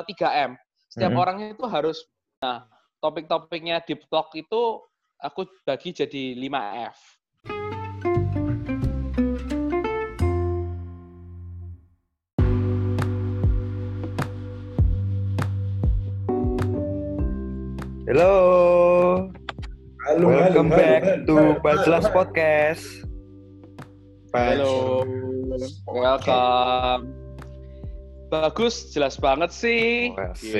eh, 0.00 0.06
3M. 0.08 0.50
Setiap 0.90 1.12
Mhm. 1.14 1.20
orangnya 1.20 1.46
itu 1.54 1.64
harus 1.70 2.02
nah, 2.42 2.66
topik-topiknya 2.98 3.84
deep 3.86 4.08
talk 4.10 4.32
itu 4.34 4.80
aku 5.20 5.46
bagi 5.62 5.92
jadi 5.92 6.34
5F. 6.34 6.98
Halo, 18.10 18.34
Halo, 20.02 20.26
welcome 20.26 20.70
halo, 20.74 20.80
back 20.82 21.02
halo, 21.06 21.26
to 21.30 21.36
halo, 21.38 21.62
Bajlas 21.62 22.04
halo. 22.10 22.14
Podcast. 22.16 22.84
Halo. 24.34 24.74
Welcome. 25.86 27.19
Bagus, 28.30 28.94
jelas 28.94 29.18
banget 29.18 29.50
sih. 29.50 30.14
Asik. 30.14 30.54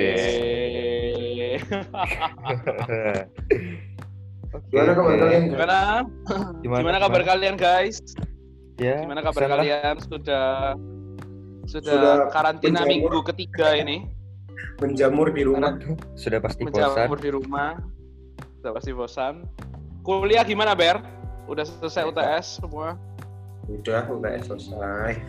Oke, 4.51 4.67
Gimana 4.75 4.93
kabar 4.99 5.15
kalian? 5.23 5.43
Gimana? 5.55 5.79
Gimana 6.67 6.99
kabar 6.99 7.23
kalian 7.23 7.55
guys? 7.55 8.03
Ya, 8.83 9.07
Gimana 9.07 9.23
kabar 9.23 9.47
sana. 9.47 9.53
kalian? 9.55 9.95
Sudah 10.03 10.75
sudah, 11.71 11.95
Sudah 11.95 12.15
karantina 12.35 12.83
menjamur. 12.83 12.91
minggu 12.91 13.19
ketiga 13.31 13.79
ini. 13.79 14.11
Menjamur 14.83 15.31
di 15.31 15.47
rumah. 15.47 15.79
Sudah 16.19 16.43
pasti 16.43 16.67
bosan. 16.67 16.91
Menjamur 16.91 17.19
di 17.23 17.31
rumah. 17.31 17.79
Sudah 18.59 18.73
pasti 18.75 18.91
bosan. 18.91 19.35
Kuliah 20.03 20.43
gimana, 20.43 20.75
Ber? 20.75 20.99
Udah 21.47 21.63
selesai 21.63 22.11
UTS 22.11 22.59
semua? 22.59 22.99
Udah, 23.71 24.11
udah 24.11 24.43
selesai. 24.43 25.23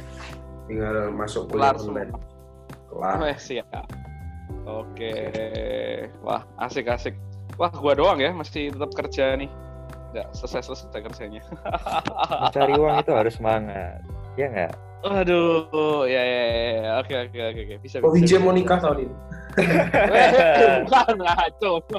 Tinggal 0.65 1.13
masuk 1.13 1.53
kuliah 1.53 1.77
online. 1.77 2.30
Kelar. 2.91 3.15
Wah, 3.23 3.37
siap. 3.39 3.87
Oke. 4.67 5.15
Wah, 6.21 6.43
asik-asik. 6.59 7.15
Wah, 7.55 7.71
gua 7.71 7.95
doang 7.95 8.19
ya 8.19 8.35
masih 8.35 8.75
tetap 8.75 8.91
kerja 8.91 9.39
nih. 9.39 9.47
Nggak 10.11 10.27
selesai-selesai 10.35 10.91
kerjanya. 10.91 11.41
Mencari 12.51 12.73
uang 12.75 12.99
itu 12.99 13.11
harus 13.15 13.33
semangat. 13.39 14.03
Ya 14.35 14.51
nggak? 14.51 14.75
Aduh, 15.01 16.05
ya 16.05 16.21
ya 16.21 16.43
ya. 16.45 16.69
ya. 16.77 16.91
Oke 17.01 17.13
oke 17.15 17.39
oke 17.41 17.61
oke. 17.63 17.75
Bisa 17.81 17.95
Oh, 18.03 18.13
bisa. 18.13 18.37
Vijay 18.37 18.39
mau 18.43 18.53
nikah 18.53 18.77
tahun 18.77 19.07
ini. 19.07 19.15
Bukan 20.87 21.17
ngaco. 21.17 21.71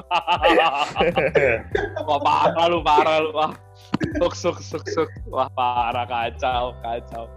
Wah, 2.07 2.19
parah 2.23 2.65
lu, 2.71 2.79
parah 2.85 3.17
lu. 3.19 3.29
Wah. 3.35 3.51
Suk 4.21 4.33
suk 4.37 4.57
suk 4.63 4.83
suk. 4.87 5.09
Wah, 5.27 5.51
parah 5.51 6.07
kacau, 6.07 6.71
kacau. 6.79 7.27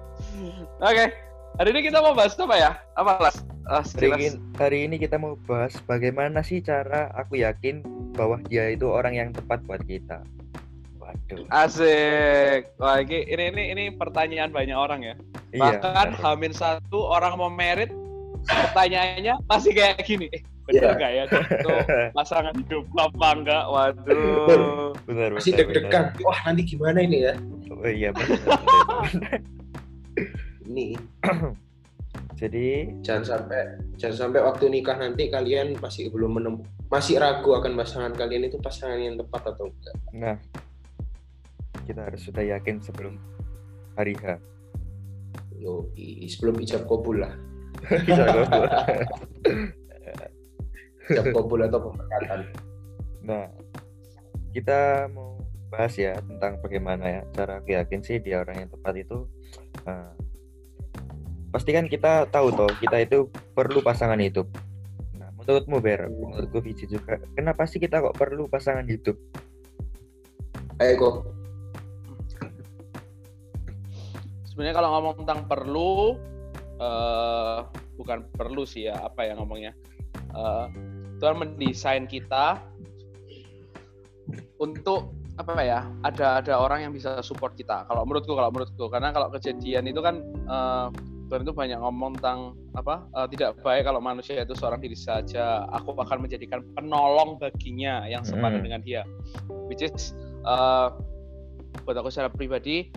Oke. 0.78 1.10
Hari 1.56 1.72
ini 1.72 1.80
kita 1.82 2.04
mau 2.04 2.12
bahas 2.12 2.36
apa 2.36 2.52
ya? 2.54 2.70
Apa 2.92 3.16
las? 3.16 3.40
Ah, 3.64 3.80
Hari 3.80 3.88
sekilas. 3.88 4.18
ini, 4.20 4.28
hari 4.54 4.78
ini 4.84 4.96
kita 5.00 5.16
mau 5.16 5.40
bahas 5.42 5.72
bagaimana 5.82 6.44
sih 6.44 6.60
cara 6.60 7.08
aku 7.16 7.40
yakin 7.40 7.80
bahwa 8.12 8.36
dia 8.44 8.68
itu 8.68 8.84
orang 8.86 9.16
yang 9.16 9.28
tepat 9.32 9.64
buat 9.64 9.80
kita. 9.82 10.20
Waduh. 11.00 11.48
Asik. 11.48 12.76
Wah, 12.76 13.00
ini, 13.00 13.24
ini 13.26 13.44
ini 13.48 13.62
ini 13.72 13.84
pertanyaan 13.90 14.52
banyak 14.52 14.76
orang 14.76 15.00
ya. 15.02 15.14
Iya. 15.50 15.80
Bahkan 15.80 16.08
Hamin 16.20 16.52
satu 16.52 17.08
orang 17.08 17.40
mau 17.40 17.48
merit, 17.48 17.88
pertanyaannya 18.44 19.40
masih 19.48 19.72
kayak 19.72 20.04
gini. 20.04 20.28
Eh, 20.30 20.44
bener 20.68 20.76
Iya. 20.76 20.90
nggak 20.92 21.10
ya 21.10 21.22
itu 21.24 21.38
pasangan 22.20 22.54
hidup 22.54 22.84
apa 23.00 23.28
enggak? 23.32 23.64
Waduh. 23.64 24.92
benar, 25.08 25.30
Masih 25.32 25.56
benar, 25.56 25.72
deg-degan. 25.72 26.04
Wah, 26.20 26.38
nanti 26.44 26.62
gimana 26.68 27.00
ini 27.00 27.24
ya? 27.24 27.34
Oh 27.72 27.88
iya 27.88 28.12
benar. 28.12 28.38
benar. 28.44 29.40
Ini 30.66 30.98
Jadi 32.36 33.00
jangan 33.00 33.24
sampai 33.24 33.80
jangan 33.96 34.28
sampai 34.28 34.44
waktu 34.44 34.68
nikah 34.68 35.00
nanti 35.00 35.32
kalian 35.32 35.80
masih 35.80 36.12
belum 36.12 36.36
menem 36.36 36.60
masih 36.92 37.16
ragu 37.16 37.56
akan 37.56 37.72
pasangan 37.80 38.12
kalian 38.12 38.52
itu 38.52 38.60
pasangan 38.60 39.00
yang 39.00 39.16
tepat 39.16 39.56
atau 39.56 39.72
enggak. 39.72 39.96
Nah, 40.12 40.36
kita 41.88 42.12
harus 42.12 42.20
sudah 42.20 42.44
yakin 42.44 42.84
sebelum 42.84 43.16
hari 43.96 44.12
H. 44.20 44.36
Yo, 45.56 45.88
sebelum 46.28 46.60
ijab 46.60 46.84
kabul 46.84 47.24
lah. 47.24 47.32
Ijab 51.08 51.32
kabul 51.32 51.64
atau 51.64 51.88
pemberkatan. 51.88 52.52
nah, 53.24 53.48
kita 54.52 55.08
mau 55.10 55.40
bahas 55.72 55.96
ya 55.98 56.14
tentang 56.20 56.60
bagaimana 56.62 57.10
ya 57.10 57.22
cara 57.34 57.58
aku 57.58 57.74
yakin 57.74 58.00
sih 58.04 58.20
dia 58.20 58.44
orang 58.44 58.66
yang 58.66 58.70
tepat 58.70 58.94
itu. 59.02 59.26
Nah, 59.88 60.25
pasti 61.56 61.72
kan 61.72 61.88
kita 61.88 62.28
tahu 62.28 62.52
toh 62.52 62.68
kita 62.84 63.00
itu 63.00 63.32
perlu 63.56 63.80
pasangan 63.80 64.20
hidup. 64.20 64.44
Nah, 65.16 65.32
menurutmu 65.40 65.80
Ber, 65.80 66.04
menurutku 66.12 66.60
Viji 66.60 66.84
juga, 66.84 67.16
kenapa 67.32 67.64
sih 67.64 67.80
kita 67.80 68.04
kok 68.04 68.12
perlu 68.12 68.44
pasangan 68.44 68.84
hidup? 68.84 69.16
Ayo 70.84 71.00
kok. 71.00 71.14
Sebenarnya 74.52 74.76
kalau 74.76 75.00
ngomong 75.00 75.24
tentang 75.24 75.48
perlu, 75.48 76.20
eh 76.76 77.58
bukan 77.96 78.28
perlu 78.36 78.68
sih 78.68 78.92
ya, 78.92 79.00
apa 79.00 79.24
ya 79.24 79.32
ngomongnya? 79.40 79.72
Eh, 80.36 80.66
Tuhan 81.16 81.40
mendesain 81.40 82.04
kita 82.04 82.60
untuk 84.60 85.16
apa 85.40 85.56
ya? 85.64 85.88
Ada 86.04 86.44
ada 86.44 86.60
orang 86.60 86.84
yang 86.84 86.92
bisa 86.92 87.24
support 87.24 87.56
kita. 87.56 87.88
Kalau 87.88 88.04
menurutku, 88.04 88.36
kalau 88.36 88.52
menurutku, 88.52 88.92
karena 88.92 89.08
kalau 89.08 89.32
kejadian 89.32 89.88
itu 89.88 90.04
kan 90.04 90.20
eh, 90.52 91.15
Tuhan 91.26 91.42
itu 91.42 91.50
banyak 91.50 91.78
ngomong 91.82 92.18
tentang 92.18 92.54
apa? 92.78 93.02
eh, 93.10 93.26
tidak 93.34 93.58
baik 93.66 93.82
kalau 93.86 93.98
manusia 93.98 94.46
itu 94.46 94.54
seorang 94.54 94.78
diri 94.78 94.94
saja. 94.94 95.66
Aku 95.74 95.92
akan 95.94 96.22
menjadikan 96.22 96.62
penolong 96.78 97.40
baginya 97.42 98.06
yang 98.06 98.22
sepadan 98.22 98.62
Hmm. 98.62 98.66
dengan 98.70 98.80
dia. 98.86 99.02
Which 99.66 99.82
is 99.82 100.14
eh, 100.46 100.88
buat 101.82 101.96
aku 101.98 102.08
secara 102.10 102.30
pribadi 102.30 102.94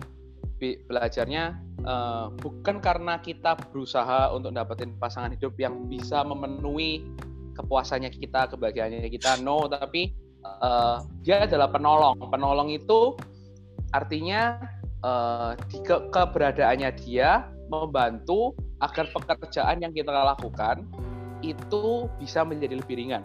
belajarnya 0.60 1.44
eh, 1.82 2.26
bukan 2.38 2.78
karena 2.78 3.18
kita 3.18 3.56
berusaha 3.72 4.30
untuk 4.30 4.54
dapetin 4.54 4.94
pasangan 5.00 5.34
hidup 5.34 5.56
yang 5.58 5.88
bisa 5.90 6.22
memenuhi 6.22 7.02
kepuasannya 7.56 8.08
kita, 8.14 8.48
kebahagiaannya 8.52 9.10
kita, 9.10 9.42
no, 9.42 9.66
tapi 9.66 10.14
eh, 10.44 10.96
dia 11.26 11.50
adalah 11.50 11.66
penolong. 11.72 12.14
Penolong 12.30 12.70
itu 12.70 13.18
artinya 13.90 14.60
eh, 15.02 15.50
di 15.66 15.82
ke- 15.82 16.06
keberadaannya 16.12 16.90
dia 17.00 17.48
membantu 17.70 18.52
agar 18.82 19.06
pekerjaan 19.14 19.78
yang 19.80 19.94
kita 19.94 20.10
lakukan 20.10 20.82
itu 21.40 22.10
bisa 22.20 22.44
menjadi 22.44 22.82
lebih 22.82 23.00
ringan. 23.00 23.24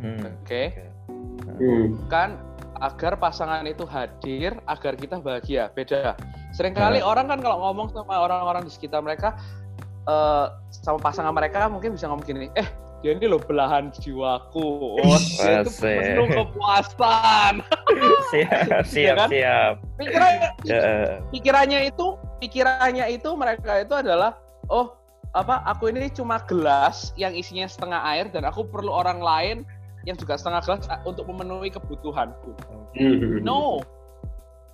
Hmm, 0.00 0.24
Oke 0.40 0.72
oke. 0.72 1.60
Hmm. 1.60 1.86
kan 2.08 2.40
agar 2.80 3.20
pasangan 3.20 3.68
itu 3.68 3.84
hadir 3.84 4.56
agar 4.64 4.96
kita 4.96 5.20
bahagia 5.20 5.68
beda 5.76 6.16
sering 6.56 6.72
kali 6.72 7.04
orang 7.04 7.28
kan 7.28 7.44
kalau 7.44 7.60
ngomong 7.60 7.92
sama 7.92 8.16
orang-orang 8.16 8.64
di 8.64 8.72
sekitar 8.72 9.04
mereka 9.04 9.36
eh, 10.08 10.46
sama 10.72 10.96
pasangan 10.96 11.36
mereka 11.36 11.68
mungkin 11.68 11.92
bisa 11.92 12.08
ngomong 12.08 12.24
gini 12.24 12.48
eh 12.56 12.64
dia 13.00 13.16
ini 13.16 13.28
loh 13.28 13.40
belahan 13.40 13.92
jiwaku 13.92 14.96
oh, 15.00 15.20
dia 15.40 15.64
itu 15.64 15.72
penuh 15.76 16.28
kepuasan 16.32 17.64
siap, 18.32 18.84
siap, 18.92 19.16
kan? 19.16 19.28
siap. 19.28 19.74
pikirannya, 19.96 20.48
Ya, 20.64 20.80
pikirannya 21.32 21.80
itu 21.92 22.16
pikirannya 22.40 23.06
itu 23.12 23.28
mereka 23.36 23.84
itu 23.84 23.94
adalah 23.94 24.34
oh 24.66 24.96
apa 25.30 25.62
aku 25.62 25.92
ini 25.94 26.10
cuma 26.10 26.42
gelas 26.42 27.14
yang 27.14 27.30
isinya 27.30 27.68
setengah 27.70 28.02
air 28.02 28.26
dan 28.34 28.42
aku 28.42 28.66
perlu 28.66 28.90
orang 28.90 29.22
lain 29.22 29.56
yang 30.02 30.16
juga 30.16 30.34
setengah 30.34 30.64
gelas 30.64 30.88
ah, 30.90 30.98
untuk 31.04 31.28
memenuhi 31.28 31.70
kebutuhanku 31.70 32.56
Hmm. 32.90 33.46
No. 33.46 33.78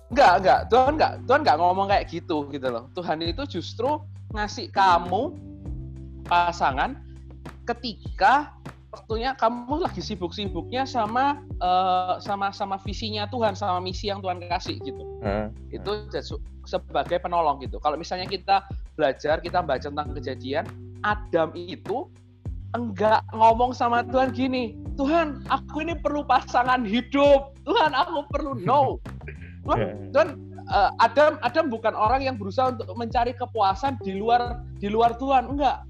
Enggak, 0.09 0.41
enggak. 0.41 0.59
Tuhan 0.73 0.97
enggak, 0.97 1.13
Tuhan 1.29 1.39
enggak 1.45 1.57
ngomong 1.61 1.85
kayak 1.85 2.05
gitu 2.09 2.49
gitu 2.49 2.67
loh. 2.73 2.89
Tuhan 2.97 3.21
itu 3.21 3.45
justru 3.45 4.01
ngasih 4.33 4.73
kamu 4.73 5.37
pasangan 6.25 6.97
ketika 7.69 8.57
waktunya 8.89 9.37
kamu 9.37 9.85
lagi 9.85 10.01
sibuk-sibuknya 10.01 10.89
sama 10.89 11.45
eh, 11.61 12.15
sama 12.23 12.49
sama 12.49 12.81
visinya 12.81 13.29
Tuhan, 13.29 13.53
sama 13.53 13.77
misi 13.77 14.09
yang 14.09 14.17
Tuhan 14.23 14.41
kasih 14.49 14.81
gitu. 14.81 15.03
eh, 15.21 15.53
Itu 15.69 16.09
jesu- 16.09 16.41
sebagai 16.67 17.17
penolong 17.23 17.63
gitu. 17.63 17.79
Kalau 17.79 17.95
misalnya 17.95 18.27
kita 18.27 18.67
belajar, 18.99 19.39
kita 19.39 19.63
baca 19.63 19.87
tentang 19.87 20.11
kejadian, 20.13 20.67
Adam 21.01 21.55
itu 21.55 22.11
enggak 22.75 23.23
ngomong 23.31 23.71
sama 23.71 24.03
Tuhan 24.03 24.35
gini, 24.35 24.75
Tuhan, 24.99 25.47
aku 25.47 25.81
ini 25.87 25.95
perlu 25.95 26.27
pasangan 26.27 26.83
hidup. 26.83 27.55
Tuhan, 27.63 27.95
aku 27.95 28.27
perlu 28.29 28.59
no. 28.61 28.99
Tuhan, 29.63 29.79
Ya. 29.79 29.91
Tuhan 30.15 30.27
eh, 30.67 30.91
Adam 31.03 31.35
Adam 31.43 31.67
bukan 31.67 31.91
orang 31.91 32.23
yang 32.23 32.39
berusaha 32.39 32.71
untuk 32.71 32.87
mencari 32.95 33.35
kepuasan 33.35 33.99
di 34.03 34.15
luar 34.19 34.63
di 34.79 34.87
luar 34.91 35.15
Tuhan, 35.15 35.47
enggak. 35.55 35.83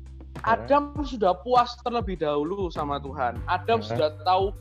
Adam 0.45 0.93
sudah 1.01 1.33
puas 1.41 1.73
terlebih 1.81 2.21
dahulu 2.21 2.69
sama 2.69 3.01
Tuhan. 3.01 3.41
Adam 3.49 3.81
Ya. 3.81 3.87
sudah 3.89 4.09
tahu 4.25 4.53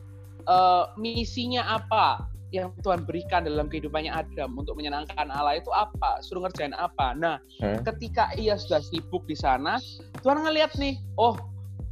eh, 0.48 0.84
misinya 0.96 1.80
apa 1.80 2.24
yang 2.54 2.70
Tuhan 2.82 3.02
berikan 3.02 3.42
dalam 3.42 3.66
kehidupannya 3.66 4.12
Adam 4.14 4.54
untuk 4.54 4.78
menyenangkan 4.78 5.26
Allah 5.30 5.58
itu 5.58 5.70
apa, 5.74 6.22
suruh 6.22 6.46
ngerjain 6.46 6.74
apa. 6.78 7.16
Nah, 7.18 7.36
eh, 7.62 7.78
ketika 7.82 8.30
ia 8.38 8.54
sudah 8.54 8.78
sibuk 8.82 9.26
di 9.26 9.34
sana, 9.34 9.82
Tuhan 10.22 10.46
ngeliat 10.46 10.74
nih, 10.78 10.98
oh 11.18 11.34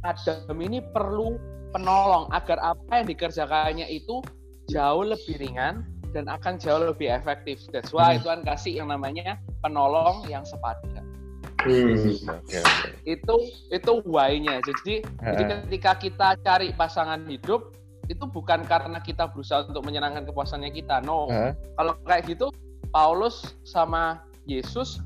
Adam 0.05 0.55
ini 0.61 0.79
perlu 0.95 1.35
penolong 1.75 2.31
agar 2.31 2.55
apa 2.63 3.03
yang 3.03 3.07
dikerjakannya 3.11 3.87
itu 3.91 4.23
jauh 4.71 5.03
lebih 5.03 5.35
ringan 5.43 5.83
dan 6.15 6.31
akan 6.31 6.55
jauh 6.55 6.79
lebih 6.79 7.11
efektif. 7.11 7.59
That's 7.75 7.91
why 7.91 8.15
Hmm. 8.15 8.23
Tuhan 8.23 8.39
kasih 8.47 8.79
yang 8.79 8.87
namanya 8.87 9.35
penolong 9.59 10.23
yang 10.31 10.47
sepadan. 10.47 11.03
Hmm. 11.65 12.15
Itu 13.03 13.35
itu 13.73 13.91
why-nya. 14.07 14.61
Jadi 14.63 15.03
jadi 15.03 15.43
Heeh. 15.43 15.61
ketika 15.67 15.91
kita 15.99 16.27
cari 16.39 16.71
pasangan 16.71 17.25
hidup 17.27 17.73
itu 18.07 18.23
bukan 18.25 18.63
karena 18.63 18.97
kita 18.99 19.27
berusaha 19.29 19.65
untuk 19.65 19.85
menyenangkan 19.85 20.25
kepuasannya 20.25 20.69
kita. 20.69 21.01
No. 21.01 21.27
Heeh. 21.29 21.51
Kalau 21.75 21.93
kayak 22.03 22.23
gitu 22.29 22.49
Paulus 22.89 23.55
sama 23.65 24.21
Yesus 24.45 25.01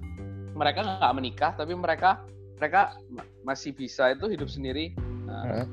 mereka 0.54 0.84
nggak 0.84 1.14
menikah 1.16 1.52
tapi 1.56 1.72
mereka 1.72 2.20
mereka 2.60 3.00
ma- 3.08 3.24
masih 3.48 3.72
bisa 3.72 4.12
itu 4.12 4.28
hidup 4.28 4.52
sendiri. 4.52 4.92
Nah, 5.26 5.44
Heeh. 5.48 5.66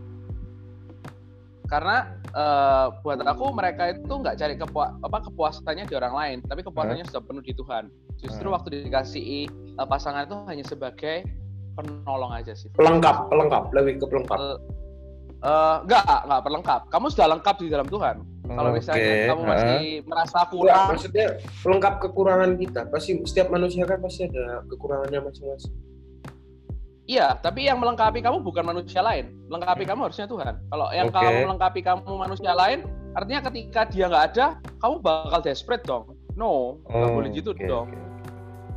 karena 1.66 2.14
eh, 2.30 2.86
buat 3.02 3.18
aku 3.26 3.50
mereka 3.50 3.90
itu 3.90 4.06
nggak 4.06 4.38
cari 4.38 4.54
kepua 4.54 4.94
apa 5.02 5.18
kepuasannya 5.26 5.90
di 5.90 5.98
orang 5.98 6.14
lain 6.14 6.36
tapi 6.46 6.62
kepuasannya 6.62 7.02
sudah 7.10 7.22
penuh 7.26 7.42
di 7.42 7.50
Tuhan 7.50 7.90
justru 8.22 8.46
Hmm. 8.46 8.54
waktu 8.54 8.86
dikasih 8.86 9.22
eh, 9.50 9.86
pasangan 9.90 10.30
itu 10.30 10.36
hanya 10.46 10.62
sebagai 10.62 11.26
penolong 11.74 12.30
aja 12.30 12.54
sih 12.54 12.70
Pelengkap, 12.78 13.28
pelengkap, 13.28 13.68
lebih 13.74 13.98
ke 13.98 14.06
pelengkap. 14.06 14.38
Eh, 14.38 14.56
eh, 15.38 15.76
nggak 15.82 16.02
nggak 16.24 16.40
perlengkap 16.42 16.80
kamu 16.88 17.06
sudah 17.08 17.26
lengkap 17.32 17.56
di 17.58 17.68
dalam 17.68 17.86
Tuhan 17.86 18.16
kalau 18.46 18.70
misalnya 18.70 19.02
kamu 19.26 19.42
heeh. 19.42 19.50
masih 19.50 19.84
merasa 20.06 20.38
Enggak, 20.38 20.50
kurang 20.54 20.84
maksudnya 20.88 21.26
pelengkap 21.60 21.94
kekurangan 21.98 22.50
kita. 22.54 22.80
Pasti 22.86 23.10
setiap 23.26 23.48
manusia 23.50 23.82
kan 23.82 23.98
pasti 23.98 24.22
ada 24.22 24.62
kekurangannya 24.64 25.20
masing-masing. 25.26 25.74
iya 27.06 27.34
tapi 27.36 27.66
yang 27.66 27.78
melengkapi 27.78 28.18
kamu 28.18 28.42
bukan 28.42 28.62
manusia 28.62 28.98
lain 28.98 29.30
melengkapi 29.46 29.82
kamu 29.82 30.10
harusnya 30.10 30.26
Tuhan 30.26 30.58
kalau 30.66 30.86
yang 30.90 31.06
Oke. 31.06 31.18
kamu 31.18 31.38
melengkapi 31.46 31.80
kamu 31.82 32.02
manusia 32.12 32.50
lain 32.50 32.82
artinya 33.14 33.40
ketika 33.46 33.80
dia 33.86 34.06
nggak 34.06 34.24
ada 34.34 34.46
kamu 34.78 34.94
bakal 34.98 35.38
desperate 35.38 35.82
dong 35.82 36.04
no 36.34 36.82
nggak 36.84 37.06
Oh, 37.06 37.14
boleh 37.14 37.30
gitu 37.30 37.50
oke, 37.50 37.62
dong 37.62 37.86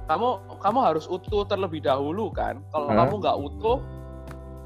kamu 0.06 0.30
kamu 0.58 0.80
harus 0.80 1.06
utuh 1.06 1.42
terlebih 1.44 1.82
dahulu 1.82 2.30
kan 2.30 2.62
kalau 2.70 2.90
Hah? 2.90 3.06
kamu 3.06 3.14
nggak 3.18 3.38
utuh 3.40 3.78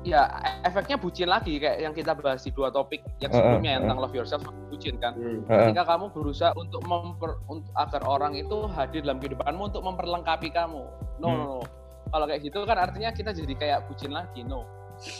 ya 0.03 0.27
efeknya 0.61 0.95
bucin 0.95 1.25
lagi 1.25 1.55
kayak 1.57 1.79
yang 1.79 1.91
kita 1.91 2.11
bahas 2.11 2.43
di 2.43 2.51
dua 2.51 2.67
topik 2.67 2.99
yang 3.17 3.31
sebelumnya 3.31 3.79
yang 3.79 3.87
heeh. 3.87 3.87
tentang 3.87 3.99
love 3.99 4.11
yourself 4.11 4.41
sama 4.41 4.51
bucin 4.67 4.99
kan 4.99 5.15
Hmm. 5.15 5.47
Heeh. 5.47 5.71
ketika 5.71 5.83
kamu 5.87 6.11
berusaha 6.11 6.51
untuk 6.53 6.83
memper 6.83 7.39
untuk 7.47 7.71
agar 7.73 8.01
orang 8.03 8.35
itu 8.35 8.67
hadir 8.69 8.99
dalam 9.01 9.17
kehidupanmu 9.17 9.71
untuk 9.71 9.79
memperlengkapi 9.81 10.51
kamu 10.51 10.83
no 11.17 11.27
Hmm. 11.27 11.39
no, 11.39 11.43
no. 11.55 11.61
kalau 12.09 12.25
kayak 12.25 12.43
gitu 12.43 12.59
kan 12.63 12.77
artinya 12.77 13.09
kita 13.09 13.31
jadi 13.31 13.53
kayak 13.53 13.79
bucin 13.87 14.11
lagi 14.11 14.43
no 14.43 14.67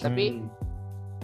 tapi 0.03 0.25
Hmm. 0.35 0.51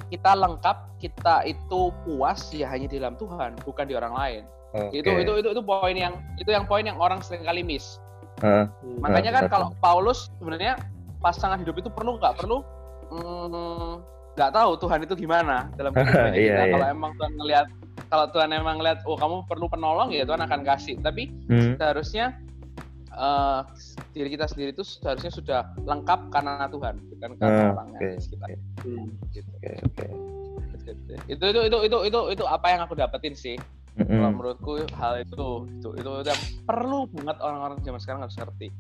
kita 0.08 0.32
lengkap 0.34 0.78
kita 0.98 1.36
itu 1.44 1.82
puas 2.02 2.40
ya 2.50 2.68
hanya 2.68 2.88
di 2.88 2.96
dalam 2.96 3.14
Tuhan 3.14 3.60
bukan 3.62 3.86
di 3.86 3.94
orang 3.94 4.16
lain 4.16 4.44
Oke. 4.72 4.96
itu 4.96 5.10
itu 5.12 5.32
itu 5.38 5.50
itu 5.52 5.62
poin 5.62 5.94
yang 5.94 6.16
itu 6.36 6.48
yang 6.48 6.64
poin 6.64 6.82
yang 6.82 6.96
orang 6.96 7.20
sering 7.20 7.44
kali 7.44 7.60
miss 7.60 8.00
Heeh. 8.40 8.72
Hmm. 8.72 8.98
Makanya 9.04 9.32
kan 9.34 9.44
betul. 9.44 9.54
kalau 9.54 9.68
Paulus 9.78 10.32
sebenarnya 10.40 10.80
pasangan 11.20 11.60
hidup 11.60 11.76
itu 11.76 11.92
perlu 11.92 12.16
nggak 12.16 12.40
perlu 12.40 12.64
mm, 13.10 13.92
nggak 14.34 14.52
tahu 14.54 14.72
Tuhan 14.80 15.00
itu 15.04 15.14
gimana 15.18 15.68
dalam 15.76 15.92
kehidupan 15.96 16.32
kita. 16.32 16.40
iya. 16.40 16.72
Kalau 16.72 16.88
emang 16.88 17.12
Tuhan 17.16 17.34
ngelihat 17.36 17.68
kalau 18.08 18.26
Tuhan 18.32 18.50
emang 18.50 18.76
ngelihat 18.80 19.00
oh 19.06 19.14
kamu 19.14 19.36
perlu 19.46 19.66
penolong 19.68 20.10
ya 20.10 20.24
Tuhan 20.24 20.42
akan 20.42 20.62
kasih. 20.64 20.96
Tapi 21.00 21.30
Hmm. 21.50 21.76
seharusnya 21.76 22.38
eh, 23.12 23.60
diri 24.14 24.30
kita 24.32 24.48
sendiri 24.48 24.72
itu 24.72 24.86
seharusnya 24.86 25.30
sudah 25.30 25.60
lengkap 25.84 26.32
karena 26.32 26.70
Tuhan 26.70 26.96
bukan 27.10 27.30
karena 27.36 27.52
Ah, 27.52 27.74
orang 27.76 27.90
oke, 27.92 28.06
yang 28.06 28.22
sekitar. 28.22 28.48
Hmm. 28.80 29.08
Gitu. 29.30 29.50
Oke, 29.60 29.74
oke. 29.84 30.08
Itu, 31.28 31.44
itu 31.46 31.60
itu 31.70 31.78
itu 31.86 31.98
itu 32.08 32.20
itu 32.34 32.44
apa 32.48 32.74
yang 32.74 32.82
aku 32.82 32.98
dapetin 32.98 33.36
sih. 33.38 33.58
Mm-mm. 33.94 34.10
Kalau 34.16 34.30
menurutku 34.32 34.72
hal 34.96 35.20
itu 35.20 35.36
itu 35.68 35.90
itu, 36.00 36.10
itu 36.24 36.30
yang 36.32 36.42
perlu 36.64 37.06
banget 37.12 37.38
orang-orang 37.44 37.78
zaman 37.84 38.00
sekarang 38.00 38.22
harus 38.24 38.38
ngerti. 38.40 38.72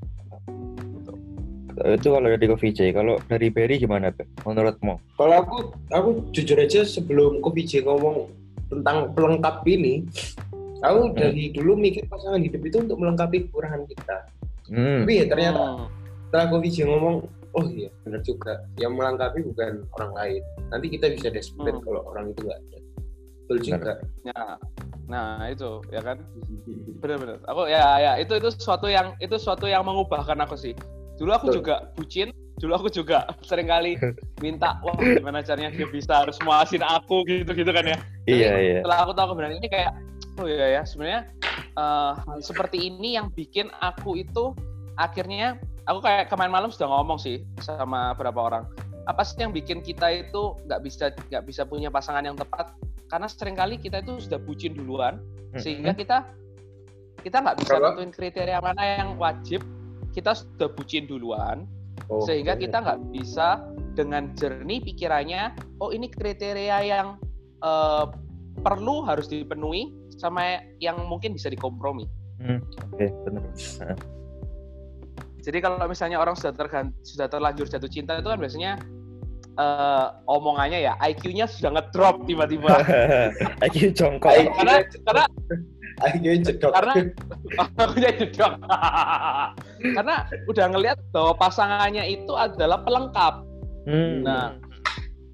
Gitu. 1.80 1.96
Itu 1.96 2.08
kalau 2.12 2.28
dari 2.28 2.46
Coffee 2.52 2.74
J, 2.76 2.80
kalau 2.92 3.16
dari 3.32 3.48
Berry 3.48 3.80
gimana, 3.80 4.12
Be? 4.12 4.28
Menurutmu? 4.44 5.00
Kalau 5.16 5.36
aku, 5.40 5.56
aku 5.96 6.10
jujur 6.36 6.60
aja 6.60 6.84
sebelum 6.84 7.40
Kopi 7.40 7.64
J 7.64 7.88
ngomong 7.88 8.28
tentang 8.68 9.16
pelengkap 9.16 9.64
ini, 9.66 10.04
aku 10.84 11.00
Hmm. 11.10 11.16
dari 11.16 11.56
dulu 11.56 11.80
mikir 11.80 12.04
pasangan 12.12 12.44
hidup 12.44 12.62
itu 12.68 12.84
untuk 12.84 13.00
melengkapi 13.00 13.48
kekurangan 13.48 13.88
kita. 13.88 14.18
Hmm. 14.70 15.08
Tapi 15.08 15.14
ya 15.24 15.26
ternyata 15.32 15.64
Hmm. 15.64 15.88
setelah 16.28 16.46
Kopi 16.52 16.68
J 16.70 16.78
ngomong, 16.92 17.16
oh 17.56 17.66
iya 17.72 17.90
benar 18.04 18.22
juga, 18.28 18.54
yang 18.78 18.94
melengkapi 19.00 19.40
bukan 19.48 19.88
orang 19.98 20.12
lain. 20.14 20.42
Nanti 20.70 20.88
kita 20.92 21.06
bisa 21.16 21.28
desperate 21.32 21.80
Hmm. 21.80 21.86
kalau 21.88 22.02
orang 22.12 22.36
itu 22.36 22.44
nggak 22.44 22.60
ada. 22.60 22.78
Betul 23.50 23.58
juga. 23.66 23.94
Nah, 24.30 24.54
nah 25.10 25.30
itu 25.50 25.82
ya 25.90 26.06
kan 26.06 26.22
benar-benar. 27.02 27.42
Aku 27.50 27.66
ya 27.66 27.98
ya 27.98 28.12
itu 28.22 28.38
itu 28.38 28.50
sesuatu 28.54 28.86
yang 28.86 29.18
itu 29.18 29.34
sesuatu 29.42 29.66
yang 29.66 29.82
mengubahkan 29.82 30.38
aku 30.46 30.54
sih. 30.54 30.78
Dulu 31.20 31.32
aku 31.36 31.48
juga 31.52 31.92
bucin, 32.00 32.32
dulu 32.58 32.74
aku 32.80 32.88
juga 32.88 33.28
sering 33.50 33.68
kali 33.68 34.00
minta 34.40 34.80
wah 34.82 34.96
gimana 34.96 35.44
caranya 35.44 35.76
dia 35.76 35.88
bisa 35.92 36.24
harus 36.24 36.40
muasin 36.42 36.82
aku? 36.82 37.28
gitu-gitu 37.28 37.70
kan 37.70 37.84
ya. 37.84 37.98
Tapi 38.00 38.32
Iya, 38.40 38.54
iya. 38.58 38.80
Setelah 38.82 38.98
aku 39.04 39.12
tahu 39.12 39.28
kebenaran 39.36 39.60
ini 39.60 39.68
kayak 39.68 39.92
oh 40.40 40.48
iya 40.48 40.80
ya 40.80 40.82
sebenarnya 40.88 41.22
eh, 41.76 42.12
hal 42.16 42.40
seperti 42.40 42.88
ini 42.88 43.20
yang 43.20 43.28
bikin 43.36 43.68
aku 43.84 44.16
itu 44.16 44.56
akhirnya 44.96 45.60
aku 45.84 46.00
kayak 46.00 46.32
kemarin 46.32 46.52
malam 46.56 46.70
sudah 46.72 46.88
ngomong 46.88 47.20
sih 47.20 47.44
sama 47.60 48.16
beberapa 48.16 48.40
orang. 48.48 48.64
Apa 49.10 49.26
sih 49.26 49.42
yang 49.42 49.52
bikin 49.52 49.84
kita 49.84 50.08
itu 50.24 50.56
nggak 50.70 50.82
bisa 50.86 51.12
nggak 51.28 51.44
bisa 51.44 51.68
punya 51.68 51.92
pasangan 51.92 52.24
yang 52.24 52.38
tepat? 52.40 52.72
Karena 53.10 53.26
sering 53.26 53.58
kali 53.58 53.82
kita 53.82 54.06
itu 54.06 54.22
sudah 54.22 54.38
bucin 54.38 54.78
duluan 54.78 55.18
sehingga 55.58 55.98
kita 55.98 56.30
kita 57.26 57.42
nggak 57.42 57.58
bisa 57.58 57.74
nentuin 57.82 58.12
kriteria 58.14 58.62
mana 58.62 58.84
yang 59.02 59.18
wajib 59.18 59.66
kita 60.14 60.34
sudah 60.36 60.70
bucin 60.74 61.06
duluan 61.06 61.66
Oh, 62.08 62.24
sehingga 62.24 62.56
iya. 62.56 62.64
kita 62.64 62.78
nggak 62.80 63.00
bisa 63.12 63.60
dengan 63.94 64.32
jernih 64.34 64.80
pikirannya 64.82 65.52
oh 65.84 65.92
ini 65.92 66.08
kriteria 66.08 66.78
yang 66.82 67.20
eh, 67.60 68.06
perlu 68.64 69.04
harus 69.04 69.28
dipenuhi 69.28 69.92
sama 70.16 70.64
yang 70.80 70.96
mungkin 71.12 71.36
bisa 71.36 71.52
dikompromi 71.52 72.08
Hmm, 72.40 72.64
Oke, 72.96 73.12
benar. 73.28 73.44
jadi 75.44 75.60
kalau 75.60 75.76
misalnya 75.92 76.24
orang 76.24 76.40
sudah 76.40 76.56
tergan 76.56 76.96
sudah 77.04 77.28
terlanjur 77.28 77.68
jatuh 77.68 77.92
cinta 77.92 78.16
itu 78.16 78.32
kan 78.32 78.40
biasanya 78.40 78.80
eh, 79.60 80.06
omongannya 80.26 80.80
ya 80.82 80.94
IQ-nya 80.98 81.46
sudah 81.46 81.76
ngedrop 81.76 82.24
tiba-tiba 82.24 82.80
IQ 83.68 83.92
jongkok. 83.94 84.32
IQ 84.32 84.56
karena 84.56 84.76
karena 85.04 85.24
IQ 86.00 86.24
jedok. 86.48 86.72
karena 86.72 86.94
akunya 87.60 88.12
jedok 88.16 88.54
karena 90.00 90.16
udah 90.48 90.66
ngelihat 90.72 90.98
bahwa 91.12 91.34
pasangannya 91.36 92.04
itu 92.10 92.34
adalah 92.34 92.80
pelengkap 92.82 93.44
Hmm. 93.84 94.22
Nah, 94.22 94.54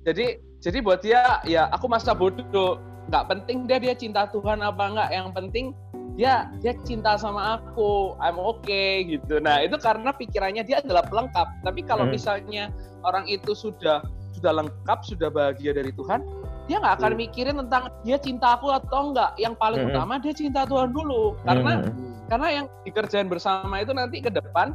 jadi 0.06 0.38
jadi 0.62 0.78
buat 0.80 1.04
dia 1.04 1.42
ya 1.44 1.68
aku 1.70 1.90
masa 1.92 2.16
bodoh 2.16 2.80
nggak 3.10 3.26
penting 3.28 3.68
dia 3.68 3.82
dia 3.82 3.92
cinta 3.94 4.30
Tuhan 4.32 4.62
apa 4.62 4.86
enggak 4.86 5.10
yang 5.12 5.34
penting 5.36 5.74
dia 6.16 6.48
dia 6.64 6.72
cinta 6.88 7.20
sama 7.20 7.60
aku 7.60 8.16
I'm 8.18 8.40
okay 8.40 9.04
gitu 9.12 9.44
nah 9.44 9.60
itu 9.60 9.76
karena 9.76 10.10
pikirannya 10.10 10.64
dia 10.64 10.80
adalah 10.80 11.04
pelengkap 11.04 11.48
tapi 11.68 11.84
kalau 11.84 12.08
Hmm. 12.08 12.16
misalnya 12.16 12.72
orang 13.04 13.28
itu 13.28 13.52
sudah 13.52 14.06
sudah 14.36 14.52
lengkap 14.52 15.00
sudah 15.02 15.30
bahagia 15.32 15.72
dari 15.72 15.92
Tuhan 15.92 16.22
dia 16.66 16.82
nggak 16.82 16.96
akan 16.98 17.12
Hmm. 17.14 17.20
mikirin 17.22 17.56
tentang 17.62 17.84
dia 18.02 18.18
cinta 18.18 18.58
aku 18.58 18.74
atau 18.74 19.14
enggak 19.14 19.32
yang 19.38 19.54
paling 19.54 19.86
Hmm. 19.86 19.90
utama 19.94 20.18
dia 20.18 20.34
cinta 20.34 20.66
Tuhan 20.66 20.92
dulu 20.92 21.38
karena 21.46 21.72
Hmm. 21.86 22.14
karena 22.26 22.48
yang 22.52 22.66
dikerjain 22.84 23.30
bersama 23.30 23.80
itu 23.80 23.94
nanti 23.94 24.18
ke 24.20 24.34
depan 24.34 24.74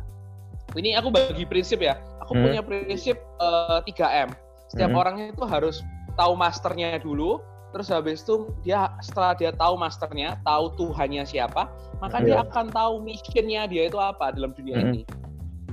ini 0.78 0.94
aku 0.94 1.10
bagi 1.10 1.42
prinsip 1.44 1.82
ya 1.82 1.98
aku 2.22 2.32
Hmm. 2.38 2.42
punya 2.46 2.60
prinsip 2.62 3.18
eh, 3.42 3.78
3M 3.84 4.30
setiap 4.70 4.90
Hmm. 4.94 5.00
orang 5.02 5.14
itu 5.28 5.42
harus 5.44 5.82
tahu 6.14 6.38
masternya 6.38 7.02
dulu 7.02 7.42
terus 7.70 7.86
habis 7.86 8.22
itu 8.22 8.50
dia 8.62 8.90
setelah 8.98 9.34
dia 9.34 9.50
tahu 9.50 9.78
masternya 9.78 10.38
tahu 10.42 10.74
Tuhannya 10.74 11.22
siapa 11.22 11.70
maka 11.98 12.18
dia 12.18 12.38
Iya. 12.38 12.46
akan 12.50 12.66
tahu 12.70 12.98
missionnya 13.02 13.66
dia 13.66 13.86
itu 13.86 13.98
apa 13.98 14.30
dalam 14.30 14.50
dunia 14.54 14.78
Hmm. 14.78 14.90
ini 14.94 15.02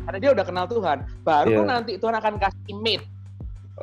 karena 0.05 0.17
dia 0.17 0.29
udah 0.33 0.45
kenal 0.45 0.65
Tuhan 0.65 0.97
baru 1.21 1.61
Iya. 1.61 1.65
nanti 1.65 1.91
Tuhan 1.97 2.15
akan 2.17 2.33
kasih 2.37 2.73
mate 2.77 3.05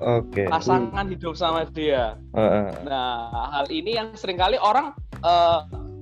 Oke. 0.03 0.51
pasangan 0.51 1.07
hidup 1.07 1.39
sama 1.39 1.63
dia 1.71 2.19
Heeh. 2.35 2.67
Nah, 2.83 3.31
hal 3.55 3.67
ini 3.71 3.95
yang 3.95 4.11
sering 4.19 4.35
kali 4.35 4.59
orang 4.59 4.91
eh, 5.23 5.59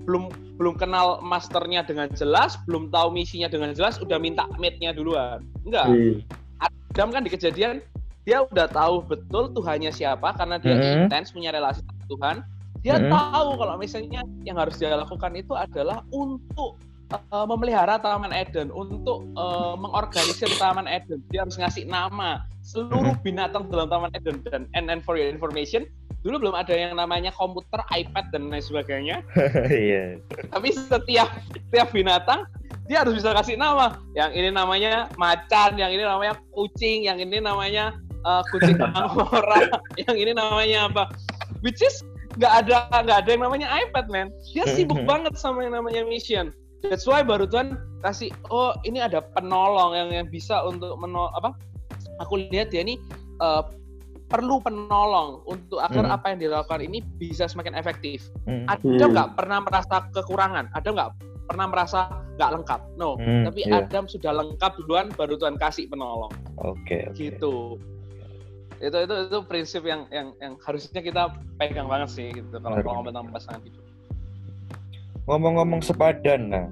belum 0.08 0.32
belum 0.58 0.78
kenal 0.78 1.18
masternya 1.24 1.82
dengan 1.82 2.06
jelas, 2.14 2.54
belum 2.68 2.92
tahu 2.94 3.10
misinya 3.10 3.50
dengan 3.50 3.74
jelas, 3.74 3.98
udah 3.98 4.14
minta 4.20 4.46
mate-nya 4.62 4.94
duluan. 4.94 5.42
Enggak. 5.66 5.90
Hmm. 5.90 6.22
Adam 6.62 7.08
kan 7.10 7.22
di 7.26 7.30
kejadian 7.32 7.82
dia 8.22 8.46
udah 8.46 8.70
tahu 8.70 9.02
betul 9.02 9.50
Tuhannya 9.50 9.90
siapa 9.90 10.30
karena 10.38 10.62
dia 10.62 10.78
Mhm. 10.78 11.10
intens 11.10 11.34
punya 11.34 11.50
relasi 11.50 11.82
sama 11.82 12.04
Tuhan. 12.06 12.36
Dia 12.82 12.94
Mhm. 12.98 13.10
tahu 13.10 13.48
kalau 13.58 13.74
misalnya 13.78 14.22
yang 14.46 14.58
harus 14.58 14.78
dia 14.78 14.94
lakukan 14.94 15.34
itu 15.34 15.54
adalah 15.58 16.06
untuk 16.14 16.78
uh, 17.12 17.46
memelihara 17.46 18.00
Taman 18.00 18.32
Eden, 18.32 18.72
untuk 18.72 19.28
uh, 19.36 19.76
mengorganisir 19.76 20.48
Taman 20.56 20.88
Eden. 20.88 21.20
Dia 21.30 21.44
harus 21.44 21.56
ngasih 21.60 21.86
nama 21.86 22.44
seluruh 22.62 23.18
binatang 23.26 23.68
dalam 23.68 23.90
Taman 23.90 24.10
Eden 24.16 24.40
dan 24.46 24.70
and, 24.78 24.88
and 24.88 25.02
for 25.02 25.18
your 25.18 25.28
information, 25.28 25.86
dulu 26.22 26.48
belum 26.48 26.54
ada 26.54 26.72
yang 26.72 26.94
namanya 26.94 27.34
komputer, 27.34 27.82
iPad 27.90 28.30
dan 28.30 28.48
lain 28.48 28.62
sebagainya. 28.62 29.16
Iya. 29.68 30.22
Tapi 30.50 30.68
setiap 30.72 31.28
setiap 31.50 31.88
binatang 31.90 32.46
dia 32.86 33.02
harus 33.02 33.18
bisa 33.18 33.34
kasih 33.34 33.58
nama. 33.58 33.98
Yang 34.14 34.30
ini 34.38 34.48
namanya 34.54 35.10
macan, 35.18 35.78
yang 35.78 35.90
ini 35.90 36.02
namanya 36.02 36.38
kucing, 36.54 37.06
yang 37.06 37.18
ini 37.18 37.38
namanya 37.42 37.94
uh, 38.26 38.42
kucing 38.50 38.78
angora, 38.98 39.80
yang 39.98 40.16
ini 40.16 40.32
namanya 40.34 40.90
apa? 40.90 41.10
Which 41.62 41.82
is 41.82 42.02
nggak 42.40 42.64
ada 42.64 42.76
nggak 43.04 43.18
ada 43.26 43.28
yang 43.28 43.42
namanya 43.44 43.68
iPad 43.68 44.06
man. 44.08 44.28
Dia 44.54 44.64
sibuk 44.70 45.02
banget 45.10 45.34
sama 45.36 45.66
yang 45.66 45.74
namanya 45.76 46.06
mission. 46.06 46.54
That's 46.86 47.06
why 47.06 47.22
baru 47.22 47.46
Tuhan 47.46 47.78
kasih 48.02 48.34
oh 48.50 48.74
ini 48.82 48.98
ada 48.98 49.22
penolong 49.22 49.94
yang 49.94 50.08
yang 50.10 50.26
bisa 50.26 50.62
untuk 50.66 50.98
menol 50.98 51.30
apa? 51.38 51.54
Aku 52.18 52.38
lihat 52.38 52.74
dia 52.74 52.82
ini 52.82 52.98
uh, 53.38 53.62
perlu 54.32 54.64
penolong 54.64 55.44
untuk 55.44 55.78
agar 55.84 56.08
hmm. 56.08 56.16
apa 56.16 56.26
yang 56.32 56.38
dilakukan 56.48 56.80
ini 56.80 57.04
bisa 57.20 57.44
semakin 57.44 57.76
efektif. 57.76 58.32
Hmm. 58.48 58.64
Ada 58.64 59.04
nggak 59.12 59.28
hmm. 59.32 59.36
pernah 59.36 59.58
merasa 59.60 59.96
kekurangan? 60.10 60.72
Ada 60.72 60.88
nggak 60.88 61.10
pernah 61.46 61.66
merasa 61.68 62.08
nggak 62.40 62.50
lengkap? 62.56 62.80
No. 62.96 63.20
Hmm, 63.20 63.44
Tapi 63.44 63.68
yeah. 63.68 63.84
Adam 63.84 64.08
sudah 64.08 64.32
lengkap 64.32 64.72
duluan, 64.80 65.12
baru 65.12 65.36
Tuhan 65.36 65.60
kasih 65.60 65.86
penolong. 65.92 66.32
Oke. 66.64 66.80
Okay, 66.88 67.00
okay. 67.12 67.18
Gitu. 67.28 67.76
Itu 68.82 68.96
itu 68.98 69.14
itu 69.30 69.38
prinsip 69.46 69.82
yang 69.84 70.08
yang 70.08 70.32
yang 70.40 70.56
harusnya 70.64 71.04
kita 71.04 71.36
pegang 71.60 71.86
banget 71.86 72.08
sih 72.10 72.32
gitu 72.32 72.56
kalau 72.58 72.80
ngomong 72.82 73.12
tentang 73.12 73.28
pasangan 73.30 73.62
hidup. 73.62 73.84
Ngomong-ngomong 75.22 75.82
sepadan, 75.86 76.50
nah 76.50 76.66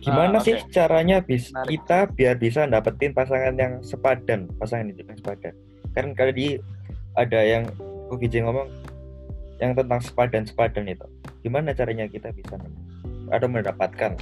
gimana 0.00 0.38
ah, 0.38 0.42
sih 0.44 0.54
caranya 0.70 1.18
bis 1.18 1.50
Menarik. 1.50 1.82
kita 1.82 1.98
biar 2.14 2.34
bisa 2.38 2.62
dapetin 2.64 3.10
pasangan 3.10 3.58
yang 3.58 3.82
sepadan, 3.82 4.46
pasangan 4.56 4.88
hidup 4.94 5.10
yang 5.10 5.18
sepadan? 5.18 5.54
Kan 5.92 6.14
kalau 6.14 6.32
di 6.32 6.56
ada 7.18 7.40
yang 7.42 7.66
Kukiji 8.06 8.38
ngomong 8.40 8.70
yang 9.58 9.74
tentang 9.74 9.98
sepadan 9.98 10.46
sepadan 10.46 10.86
itu, 10.86 11.04
gimana 11.42 11.74
caranya 11.74 12.06
kita 12.06 12.30
bisa 12.30 12.54
atau 13.34 13.48
mendapatkan? 13.50 14.14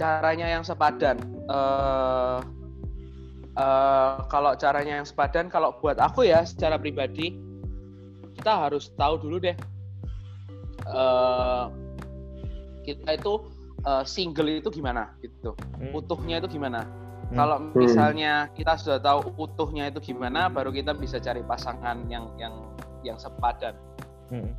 Caranya 0.00 0.46
yang 0.48 0.64
sepadan, 0.64 1.20
uh, 1.52 2.40
uh, 3.60 4.24
kalau 4.32 4.56
caranya 4.56 5.04
yang 5.04 5.06
sepadan, 5.06 5.52
kalau 5.52 5.76
buat 5.78 6.00
aku 6.00 6.24
ya 6.24 6.40
secara 6.42 6.80
pribadi, 6.80 7.36
kita 8.40 8.64
harus 8.64 8.88
tahu 8.96 9.20
dulu 9.20 9.36
deh, 9.44 9.56
uh, 10.88 11.68
kita 12.86 13.20
itu 13.20 13.32
uh, 13.84 14.04
single 14.06 14.48
itu 14.48 14.70
gimana 14.72 15.12
gitu, 15.20 15.52
hmm. 15.52 15.92
utuhnya 15.92 16.40
itu 16.40 16.56
gimana 16.56 16.86
Hmm. 17.30 17.38
Kalau 17.38 17.56
misalnya 17.78 18.50
kita 18.58 18.74
sudah 18.74 18.98
tahu 18.98 19.30
utuhnya 19.38 19.86
itu 19.86 20.02
gimana, 20.02 20.50
baru 20.50 20.74
kita 20.74 20.98
bisa 20.98 21.22
cari 21.22 21.46
pasangan 21.46 22.02
yang 22.10 22.26
yang 22.42 22.74
yang 23.06 23.14
sepadan. 23.22 23.78
Hmm. 24.34 24.50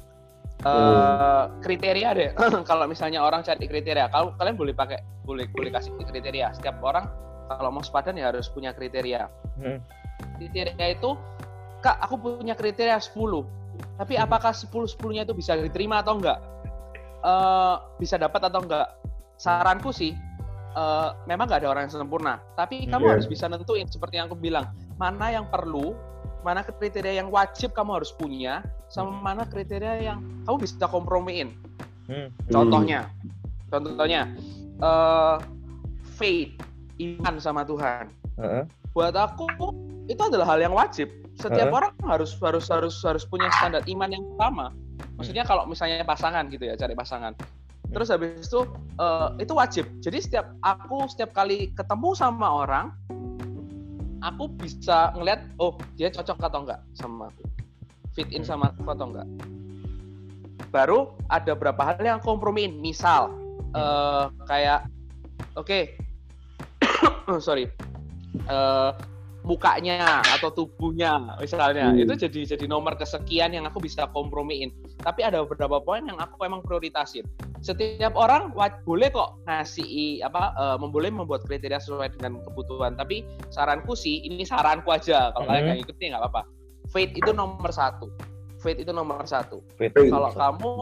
Uh, 0.64 1.52
kriteria 1.60 2.10
deh. 2.16 2.30
kalau 2.70 2.88
misalnya 2.88 3.20
orang 3.20 3.44
cari 3.44 3.68
kriteria, 3.68 4.08
kalau 4.08 4.32
kalian 4.40 4.56
boleh 4.56 4.72
pakai, 4.72 5.04
boleh 5.28 5.52
boleh 5.52 5.68
kasih 5.68 5.92
kriteria. 6.00 6.56
Setiap 6.56 6.80
orang 6.80 7.12
kalau 7.52 7.76
mau 7.76 7.84
sepadan 7.84 8.16
ya 8.16 8.32
harus 8.32 8.48
punya 8.48 8.72
kriteria. 8.72 9.28
Hmm. 9.60 9.84
Kriteria 10.40 10.96
itu, 10.96 11.20
kak, 11.84 12.00
aku 12.08 12.16
punya 12.40 12.56
kriteria 12.56 13.04
10 13.04 13.12
tapi 13.98 14.18
hmm. 14.18 14.26
apakah 14.26 14.52
10 14.54 14.70
10-nya 14.72 15.24
itu 15.26 15.34
bisa 15.36 15.58
diterima 15.58 16.02
atau 16.02 16.18
enggak? 16.18 16.40
Uh, 17.22 17.78
bisa 18.02 18.18
dapat 18.18 18.50
atau 18.50 18.62
enggak? 18.66 18.88
Saranku 19.38 19.90
sih 19.94 20.14
uh, 20.76 21.18
memang 21.28 21.50
nggak 21.50 21.66
ada 21.66 21.70
orang 21.72 21.84
yang 21.88 21.94
sempurna, 21.94 22.40
tapi 22.56 22.88
kamu 22.88 23.04
yeah. 23.08 23.14
harus 23.18 23.28
bisa 23.28 23.46
nentuin 23.50 23.88
seperti 23.90 24.20
yang 24.20 24.32
aku 24.32 24.38
bilang, 24.38 24.70
mana 24.96 25.34
yang 25.34 25.46
perlu, 25.50 25.96
mana 26.46 26.64
kriteria 26.66 27.22
yang 27.22 27.30
wajib 27.30 27.74
kamu 27.76 28.02
harus 28.02 28.12
punya, 28.16 28.64
sama 28.88 29.12
hmm. 29.12 29.22
mana 29.22 29.44
kriteria 29.48 30.14
yang 30.14 30.20
kamu 30.46 30.58
bisa 30.64 30.86
kompromiin. 30.88 31.56
Hmm. 32.10 32.28
Contohnya, 32.52 33.08
contohnya 33.72 34.28
uh, 34.84 35.40
faith, 36.18 36.54
iman 37.00 37.40
sama 37.40 37.64
Tuhan. 37.64 38.12
Uh-huh. 38.36 38.64
Buat 38.92 39.16
aku 39.16 39.48
itu 40.10 40.22
adalah 40.22 40.56
hal 40.56 40.60
yang 40.60 40.76
wajib. 40.76 41.08
Setiap 41.40 41.72
uh-huh. 41.72 41.80
orang 41.80 41.94
harus 42.06 42.36
harus 42.44 42.66
harus 42.68 42.96
harus 43.04 43.24
punya 43.28 43.48
standar 43.56 43.82
iman 43.88 44.10
yang 44.12 44.24
sama. 44.36 44.76
Maksudnya 45.16 45.44
kalau 45.48 45.64
misalnya 45.70 46.04
pasangan 46.04 46.50
gitu 46.52 46.68
ya, 46.68 46.76
cari 46.76 46.94
pasangan. 46.98 47.34
Terus 47.92 48.08
habis 48.08 48.48
itu 48.48 48.64
uh, 49.00 49.36
itu 49.40 49.52
wajib. 49.52 49.86
Jadi 50.00 50.18
setiap 50.24 50.56
aku 50.64 51.08
setiap 51.12 51.36
kali 51.36 51.76
ketemu 51.76 52.16
sama 52.16 52.48
orang 52.48 52.96
aku 54.22 54.54
bisa 54.54 55.12
ngeliat 55.18 55.50
oh 55.58 55.76
dia 55.98 56.08
cocok 56.14 56.40
atau 56.40 56.60
enggak 56.64 56.80
sama 56.96 57.28
aku. 57.32 57.44
Fit 58.16 58.30
in 58.32 58.44
sama 58.48 58.72
aku 58.72 58.92
atau 58.92 59.12
enggak. 59.12 59.28
Baru 60.72 61.20
ada 61.28 61.52
beberapa 61.52 61.84
hal 61.84 62.00
yang 62.00 62.24
kompromiin. 62.24 62.80
Misal 62.80 63.36
uh, 63.76 64.32
kayak 64.48 64.88
oke 65.56 65.68
okay, 65.68 66.00
sorry 67.46 67.68
uh, 68.48 68.96
mukanya 69.42 70.22
atau 70.38 70.54
tubuhnya 70.54 71.38
misalnya. 71.42 71.90
Hmm. 71.90 71.98
itu 71.98 72.14
jadi 72.14 72.56
jadi 72.56 72.66
nomor 72.70 72.94
kesekian 72.98 73.54
yang 73.54 73.66
aku 73.66 73.82
bisa 73.82 74.06
kompromiin. 74.14 74.70
Tapi 75.02 75.26
ada 75.26 75.42
beberapa 75.42 75.82
poin 75.82 76.06
yang 76.06 76.18
aku 76.22 76.46
emang 76.46 76.62
prioritasin. 76.62 77.26
Setiap 77.62 78.14
orang 78.18 78.54
boleh 78.86 79.10
kok 79.14 79.42
ngasih 79.46 80.22
apa 80.26 80.54
uh, 80.58 80.78
memboleh 80.78 81.10
membuat 81.10 81.46
kriteria 81.46 81.82
sesuai 81.82 82.18
dengan 82.18 82.42
kebutuhan. 82.46 82.94
Tapi 82.98 83.26
saranku 83.50 83.98
sih 83.98 84.22
ini 84.26 84.46
saranku 84.46 84.94
aja. 84.94 85.34
Kalau 85.34 85.46
hmm. 85.46 85.50
kalian 85.50 85.64
nggak 85.66 85.82
ikutin 85.90 86.08
nggak 86.14 86.22
apa-apa. 86.22 86.42
Faith 86.90 87.14
itu 87.18 87.32
nomor 87.34 87.70
satu. 87.74 88.10
Faith 88.62 88.78
itu 88.78 88.94
nomor 88.94 89.26
satu. 89.26 89.66
Faith. 89.82 89.98
kalau 89.98 90.30
kamu 90.30 90.74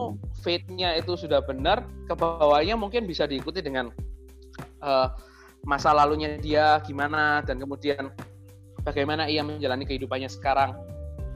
faithnya 0.44 1.00
itu 1.00 1.16
sudah 1.16 1.40
benar 1.40 1.88
ke 2.04 2.12
bawahnya 2.12 2.76
mungkin 2.76 3.08
bisa 3.08 3.24
diikuti 3.24 3.64
dengan 3.64 3.88
uh, 4.84 5.08
masa 5.64 5.92
lalunya 5.92 6.40
dia 6.40 6.80
gimana 6.84 7.44
dan 7.44 7.60
kemudian 7.60 8.08
bagaimana 8.84 9.28
ia 9.28 9.44
menjalani 9.44 9.84
kehidupannya 9.84 10.28
sekarang 10.28 10.76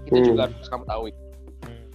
itu 0.08 0.20
hmm. 0.20 0.26
juga 0.28 0.40
harus 0.48 0.68
kamu 0.68 0.84
tahu 0.84 1.02
hmm. 1.08 1.86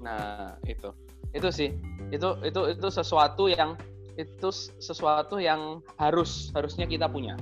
nah 0.00 0.56
itu 0.68 0.90
itu 1.32 1.48
sih 1.52 1.70
itu 2.10 2.28
itu 2.42 2.60
itu 2.74 2.88
sesuatu 2.90 3.46
yang 3.46 3.78
itu 4.18 4.50
sesuatu 4.82 5.38
yang 5.38 5.80
harus 5.96 6.50
harusnya 6.52 6.84
kita 6.84 7.06
punya 7.06 7.38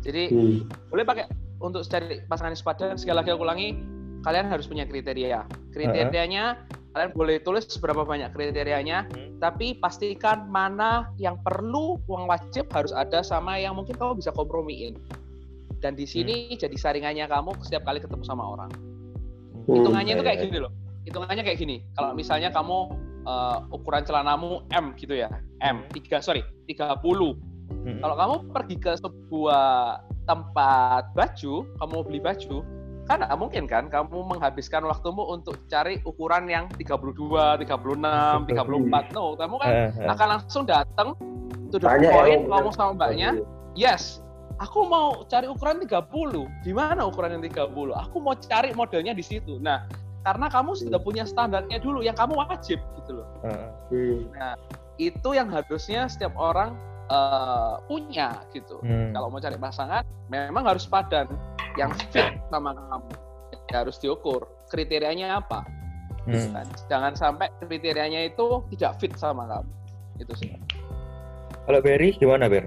jadi 0.00 0.30
hmm. 0.30 0.88
boleh 0.88 1.04
pakai 1.04 1.26
untuk 1.62 1.86
cari 1.86 2.22
pasangan 2.26 2.56
sepadan 2.56 2.98
sekali 2.98 3.22
lagi 3.22 3.30
aku 3.34 3.42
ulangi 3.42 3.78
kalian 4.22 4.46
harus 4.46 4.70
punya 4.70 4.86
kriteria 4.86 5.46
kriterianya 5.74 6.54
uh 6.54 6.62
-huh. 6.62 6.94
kalian 6.94 7.10
boleh 7.14 7.36
tulis 7.42 7.66
seberapa 7.66 8.06
banyak 8.06 8.30
kriterianya 8.34 9.10
hmm. 9.10 9.42
tapi 9.42 9.74
pastikan 9.78 10.46
mana 10.46 11.10
yang 11.18 11.38
perlu 11.42 11.98
uang 12.06 12.30
wajib 12.30 12.70
harus 12.70 12.94
ada 12.94 13.26
sama 13.26 13.58
yang 13.58 13.74
mungkin 13.74 13.98
kamu 13.98 14.22
bisa 14.22 14.30
kompromiin 14.30 14.98
dan 15.82 15.98
di 15.98 16.06
sini 16.06 16.54
hmm. 16.54 16.62
jadi 16.62 16.76
saringannya 16.78 17.26
kamu 17.26 17.58
setiap 17.66 17.82
kali 17.90 17.98
ketemu 17.98 18.22
sama 18.22 18.46
orang. 18.46 18.70
Hmm, 19.66 19.74
hitungannya 19.82 20.12
itu 20.14 20.24
kayak 20.24 20.38
gini 20.46 20.58
loh. 20.62 20.72
Hitungannya 21.02 21.42
kayak 21.42 21.58
gini. 21.58 21.82
Kalau 21.98 22.14
misalnya 22.14 22.54
kamu 22.54 22.94
uh, 23.26 23.66
ukuran 23.74 24.06
celanamu 24.06 24.62
M 24.70 24.94
gitu 24.94 25.18
ya. 25.18 25.28
M 25.58 25.82
hmm. 25.82 25.90
tiga 25.98 26.22
sorry 26.22 26.46
30 26.70 27.02
hmm. 27.02 27.98
kalau 28.02 28.14
kamu 28.18 28.34
pergi 28.54 28.76
ke 28.78 28.92
sebuah 28.98 30.02
tempat 30.26 31.10
baju 31.18 31.54
kamu 31.82 31.96
beli 32.06 32.20
baju 32.22 32.56
kan 33.10 33.18
nggak 33.18 33.34
mungkin 33.34 33.64
kan 33.66 33.90
kamu 33.90 34.22
menghabiskan 34.22 34.86
waktumu 34.86 35.26
untuk 35.34 35.58
cari 35.66 35.98
ukuran 36.06 36.46
yang 36.46 36.70
32, 36.78 37.58
36, 37.66 37.66
34 37.66 39.16
no 39.18 39.34
kamu 39.34 39.54
kan 39.58 39.72
eh, 39.74 39.90
eh. 39.90 40.06
akan 40.06 40.26
langsung 40.38 40.62
datang 40.62 41.18
to 41.74 41.82
the 41.82 41.88
point 41.90 42.46
ngomong 42.46 42.70
sama 42.70 42.94
mbaknya 42.94 43.42
yes 43.74 44.22
aku 44.58 44.84
mau 44.88 45.24
cari 45.28 45.46
ukuran 45.48 45.80
30. 45.84 46.64
Di 46.66 46.72
mana 46.74 47.06
ukuran 47.06 47.38
yang 47.38 47.44
30? 47.44 47.72
Aku 48.08 48.16
mau 48.20 48.34
cari 48.36 48.74
modelnya 48.76 49.16
di 49.16 49.24
situ. 49.24 49.56
Nah, 49.62 49.86
karena 50.22 50.46
kamu 50.50 50.78
sudah 50.78 50.98
hmm. 50.98 51.06
punya 51.06 51.24
standarnya 51.26 51.78
dulu 51.82 52.02
yang 52.02 52.14
kamu 52.14 52.38
wajib 52.38 52.78
gitu 53.02 53.22
loh. 53.22 53.28
Nah, 54.34 54.54
itu 54.98 55.28
yang 55.34 55.50
harusnya 55.50 56.06
setiap 56.06 56.34
orang 56.38 56.76
uh, 57.10 57.82
punya 57.90 58.42
gitu. 58.54 58.78
Hmm. 58.82 59.10
Kalau 59.10 59.28
mau 59.32 59.42
cari 59.42 59.58
pasangan, 59.58 60.02
memang 60.30 60.64
harus 60.66 60.86
padan 60.86 61.26
yang 61.74 61.90
fit 62.12 62.38
sama 62.52 62.76
kamu. 62.76 63.10
Ya, 63.72 63.76
harus 63.82 63.96
diukur 63.98 64.46
kriterianya 64.70 65.42
apa. 65.42 65.64
Hmm. 66.28 66.54
Nah, 66.54 66.64
jangan 66.86 67.18
sampai 67.18 67.50
kriterianya 67.66 68.30
itu 68.30 68.62
tidak 68.76 69.02
fit 69.02 69.12
sama 69.18 69.48
kamu. 69.50 69.70
Itu 70.22 70.32
sih. 70.38 70.54
Kalau 71.66 71.78
Berry 71.82 72.14
gimana 72.14 72.46
Ber? 72.46 72.66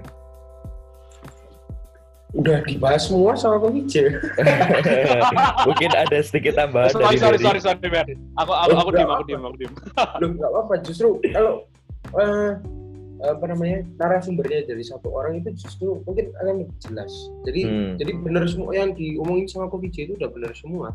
Udah 2.34 2.58
dibahas 2.66 3.06
semua 3.06 3.38
sama 3.38 3.62
Bang 3.62 3.78
Ice. 3.86 4.02
Mungkin 5.68 5.90
ada 5.94 6.18
sedikit 6.20 6.58
tambahan 6.58 6.90
sorry, 6.90 7.16
dari 7.16 7.18
sorry, 7.18 7.38
sorry, 7.38 7.60
sorry, 7.62 7.78
sorry, 7.78 8.14
Aku 8.42 8.52
aku, 8.52 8.72
aku 8.74 8.90
diem, 8.92 9.10
aku 9.10 9.24
diem, 9.30 9.42
aku 9.46 9.56
diem. 9.62 9.72
Lu 10.20 10.26
nggak 10.34 10.50
apa-apa, 10.50 10.74
justru 10.82 11.08
kalau 11.30 11.64
uh, 12.18 12.58
apa 13.24 13.44
namanya 13.48 13.80
narasumbernya 13.96 14.68
dari 14.68 14.84
satu 14.84 15.08
orang 15.08 15.40
itu 15.40 15.48
justru 15.56 16.02
mungkin 16.04 16.34
akan 16.42 16.66
lebih 16.66 16.76
jelas. 16.84 17.12
Jadi 17.48 17.60
Hmm. 17.64 17.92
jadi 17.96 18.12
benar 18.20 18.44
semua 18.50 18.72
yang 18.76 18.92
diomongin 18.92 19.46
sama 19.48 19.72
Kopi 19.72 19.88
J 19.88 20.10
itu 20.10 20.12
udah 20.20 20.28
benar 20.28 20.52
semua. 20.52 20.92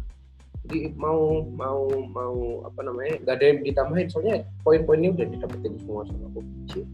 Jadi 0.70 0.94
mau 0.94 1.42
mau 1.50 1.90
mau 2.06 2.62
apa 2.70 2.86
namanya 2.86 3.18
nggak 3.26 3.36
ada 3.42 3.46
yang 3.50 3.60
ditambahin 3.66 4.08
soalnya 4.14 4.46
poin-poinnya 4.62 5.10
udah 5.18 5.26
didapetin 5.26 5.74
semua 5.82 6.06
sama 6.06 6.30
Kopi 6.38 6.54
J. 6.70 6.86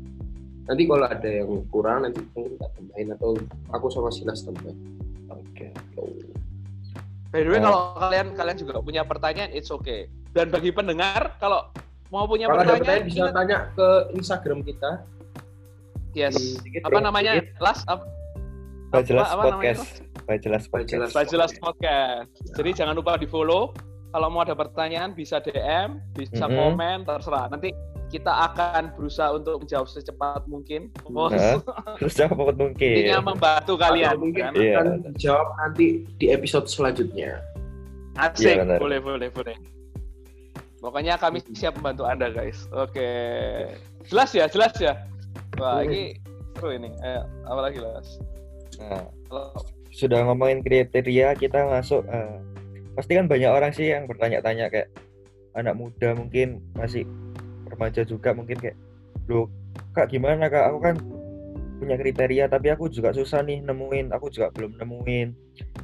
Nanti 0.68 0.84
kalau 0.84 1.08
ada 1.08 1.30
yang 1.30 1.64
kurang 1.68 2.04
nanti 2.04 2.20
mungkin 2.36 2.60
tak 2.60 2.70
tambahin 2.76 3.08
atau 3.16 3.30
aku 3.72 3.88
sama 3.88 4.12
Silas 4.12 4.44
tambahin. 4.44 4.76
Oke. 5.32 5.72
By 7.28 7.44
the 7.44 7.50
way, 7.50 7.60
Oh. 7.60 7.64
kalau 7.64 7.82
kalian 7.98 8.28
kalian 8.36 8.58
juga 8.58 8.74
punya 8.80 9.02
pertanyaan, 9.04 9.52
it's 9.52 9.68
okay. 9.68 10.08
Dan 10.32 10.48
bagi 10.48 10.72
pendengar, 10.72 11.36
kalau 11.40 11.68
mau 12.10 12.24
punya 12.24 12.48
Kalau 12.48 12.64
ada 12.64 12.76
pertanyaan, 12.76 13.04
pertanyaan 13.04 13.08
bisa 13.08 13.24
tanya 13.32 13.58
ke 13.74 13.88
Instagram 14.14 14.60
kita. 14.64 14.92
yes. 16.14 16.36
Sedikit, 16.60 16.84
Apa 16.84 17.00
namanya? 17.00 17.40
Last 17.60 17.84
apa? 17.86 18.04
Pak 18.88 19.04
Jelas 19.04 19.28
apa 19.28 19.44
Podcast. 19.52 19.84
Pak 20.24 20.38
Jelas 20.40 20.64
Podcast. 20.66 20.92
Jelas. 20.92 21.10
Pak 21.12 21.26
Jelas 21.28 21.52
Podcast. 21.60 22.32
Jadi 22.56 22.70
jangan 22.74 22.96
lupa 22.96 23.16
di 23.16 23.28
follow. 23.28 23.76
Kalau 24.08 24.32
mau 24.32 24.40
ada 24.40 24.56
pertanyaan 24.56 25.12
bisa 25.12 25.44
DM, 25.44 26.00
bisa 26.16 26.48
Mhm. 26.48 26.56
komen, 26.56 26.98
terserah. 27.04 27.52
Nanti 27.52 27.76
kita 28.08 28.32
akan 28.32 28.96
berusaha 28.96 29.36
untuk 29.36 29.62
menjawab 29.62 29.88
secepat 29.88 30.48
mungkin. 30.48 30.88
Oh, 31.06 31.28
Nah, 31.28 31.60
Terus 32.00 32.16
jawab 32.16 32.40
apa 32.40 32.54
mungkin. 32.56 32.94
Intinya 33.04 33.20
membantu 33.22 33.74
kalian. 33.76 34.16
Atau 34.16 34.22
mungkin 34.24 34.44
kan? 34.48 34.54
Iya. 34.56 34.76
akan 34.80 34.88
dijawab 35.12 35.48
nanti 35.60 35.88
di 36.16 36.26
episode 36.32 36.66
selanjutnya. 36.66 37.44
Asik, 38.16 38.56
Iya, 38.56 38.64
benar. 38.64 38.80
boleh, 38.80 39.00
boleh, 39.04 39.30
boleh. 39.30 39.58
Pokoknya 40.78 41.18
kami 41.18 41.42
siap 41.52 41.76
membantu 41.76 42.06
Anda, 42.06 42.30
guys. 42.30 42.70
Oke. 42.72 43.10
Jelas 44.08 44.30
ya, 44.32 44.46
jelas 44.48 44.74
ya. 44.78 44.94
Wah, 45.58 45.82
Hmm. 45.82 45.90
ini 45.90 46.02
seru 46.56 46.70
ini. 46.72 46.90
Ayo, 47.02 47.26
apa 47.44 47.60
lagi, 47.62 47.78
Las? 47.82 48.08
Nah, 48.78 49.04
Kalau 49.28 49.52
sudah 49.90 50.22
ngomongin 50.24 50.62
kriteria 50.62 51.34
kita 51.34 51.66
masuk 51.66 52.06
eh, 52.06 52.38
pasti 52.94 53.18
kan 53.18 53.26
banyak 53.26 53.50
orang 53.50 53.74
sih 53.74 53.90
yang 53.90 54.06
bertanya-tanya 54.06 54.70
kayak 54.70 54.94
anak 55.58 55.74
muda 55.74 56.14
mungkin 56.14 56.62
masih 56.78 57.02
remaja 57.70 58.02
juga 58.04 58.32
mungkin 58.32 58.58
kayak 58.58 58.78
loh 59.28 59.48
kak 59.94 60.08
gimana 60.10 60.48
kak? 60.48 60.72
Aku 60.72 60.80
kan 60.80 60.96
punya 61.78 61.94
kriteria 61.94 62.50
tapi 62.50 62.74
aku 62.74 62.90
juga 62.90 63.14
susah 63.14 63.46
nih 63.46 63.62
nemuin 63.62 64.10
aku 64.10 64.34
juga 64.34 64.50
belum 64.56 64.80
nemuin. 64.82 65.28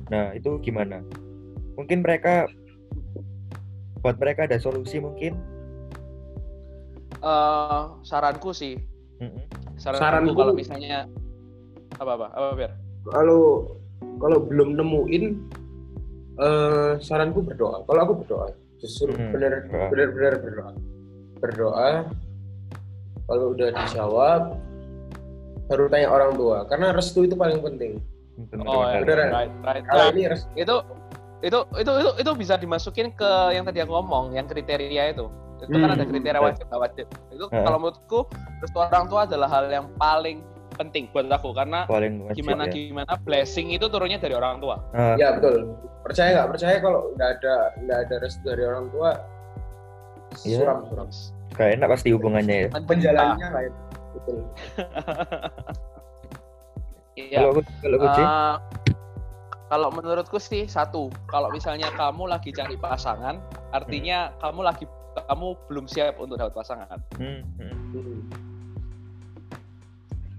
Nah 0.09 0.33
itu 0.33 0.57
gimana? 0.59 1.03
Mungkin 1.77 2.01
mereka 2.01 2.49
buat 4.01 4.17
mereka 4.19 4.45
ada 4.49 4.57
solusi 4.59 4.99
mungkin? 4.99 5.37
Eh, 7.23 7.83
saranku 8.03 8.51
sih, 8.51 8.75
Mm-mm. 9.23 9.47
saranku, 9.79 10.03
Saranku- 10.03 10.35
kalau 10.35 10.51
misalnya 10.51 11.07
apa 11.95 12.11
apa 12.19 12.27
apa 12.35 12.47
biar 12.57 12.71
Kalau 13.07 13.71
kalau 14.19 14.37
belum 14.43 14.75
nemuin 14.75 15.23
eh 16.35 16.91
saranku 16.99 17.39
berdoa. 17.47 17.85
Kalau 17.87 17.99
aku 18.03 18.13
berdoa, 18.25 18.47
justru 18.81 19.13
Hmm, 19.15 19.31
benar 19.31 19.63
benar 19.71 20.09
benar 20.11 20.33
berdoa. 20.43 20.71
Berdoa 21.43 22.07
kalau 23.27 23.51
udah 23.51 23.69
dijawab 23.75 24.41
baru 25.67 25.87
tanya 25.91 26.07
orang 26.11 26.31
tua 26.39 26.63
karena 26.67 26.95
restu 26.95 27.27
itu 27.27 27.35
paling 27.35 27.59
penting. 27.59 27.99
Oh 28.65 28.87
ya, 28.87 29.03
beneran. 29.03 29.29
right, 29.31 29.53
right. 29.63 29.83
Kalau 29.85 30.03
ini 30.15 30.31
restu 30.31 30.47
itu 30.55 30.75
itu 31.43 31.59
itu 31.75 31.91
itu 31.91 32.11
itu 32.23 32.31
bisa 32.39 32.55
dimasukin 32.55 33.11
ke 33.11 33.31
yang 33.51 33.67
tadi 33.67 33.83
aku 33.83 33.91
ngomong, 33.91 34.31
yang 34.35 34.47
kriteria 34.47 35.11
itu. 35.11 35.27
Itu 35.63 35.79
kan 35.79 35.91
Hmm, 35.91 35.95
ada 35.95 36.03
kriteria 36.07 36.39
wajib 36.39 36.65
nggak 36.67 36.81
wajib. 36.81 37.05
Itu 37.31 37.45
Heeh. 37.51 37.63
kalau 37.63 37.77
menurutku 37.79 38.19
restu 38.63 38.77
orang 38.79 39.07
tua 39.11 39.27
adalah 39.27 39.47
hal 39.51 39.67
yang 39.67 39.87
paling 39.99 40.39
penting 40.73 41.05
buat 41.13 41.29
aku 41.29 41.53
karena 41.53 41.85
paling 41.85 42.25
wajib 42.25 42.41
gimana 42.41 42.65
ya. 42.65 42.73
gimana 42.73 43.13
blessing 43.21 43.69
itu 43.69 43.85
turunnya 43.87 44.17
dari 44.19 44.33
orang 44.33 44.57
tua. 44.63 44.81
Ah, 44.95 45.15
ya 45.15 45.37
betul. 45.37 45.75
Percaya 46.03 46.29
nggak 46.35 46.49
percaya 46.55 46.75
kalau 46.81 47.11
nggak 47.15 47.29
ada 47.39 47.55
nggak 47.83 47.99
ada 48.07 48.15
restu 48.19 48.43
dari 48.43 48.63
orang 48.65 48.87
tua 48.89 49.09
Iya. 50.41 50.57
suram 50.59 50.79
suram. 50.89 51.07
gak 51.53 51.69
enak 51.77 51.87
pasti 51.87 52.09
hubungannya 52.09 52.55
ya 52.65 52.69
Penjalannya 52.81 53.47
lain. 53.53 53.71
Betul. 54.13 54.37
Iya. 57.13 57.37
kalau 57.45 57.51
kalau 57.77 57.97
Eh, 58.01 58.55
kalau 59.69 59.89
menurutku 59.89 60.37
sih 60.37 60.65
satu, 60.65 61.09
kalau 61.25 61.49
misalnya 61.49 61.89
kamu 61.93 62.29
lagi 62.29 62.49
cari 62.49 62.73
pasangan, 62.73 63.37
artinya 63.69 64.33
kamu 64.37 64.61
lagi 64.61 64.85
kamu 65.13 65.53
belum 65.69 65.85
siap 65.85 66.17
untuk 66.17 66.41
dapat 66.41 66.53
pasangan. 66.57 66.97
hmm, 67.17 67.41
hmm. 67.57 67.75
Hmm. 67.93 68.21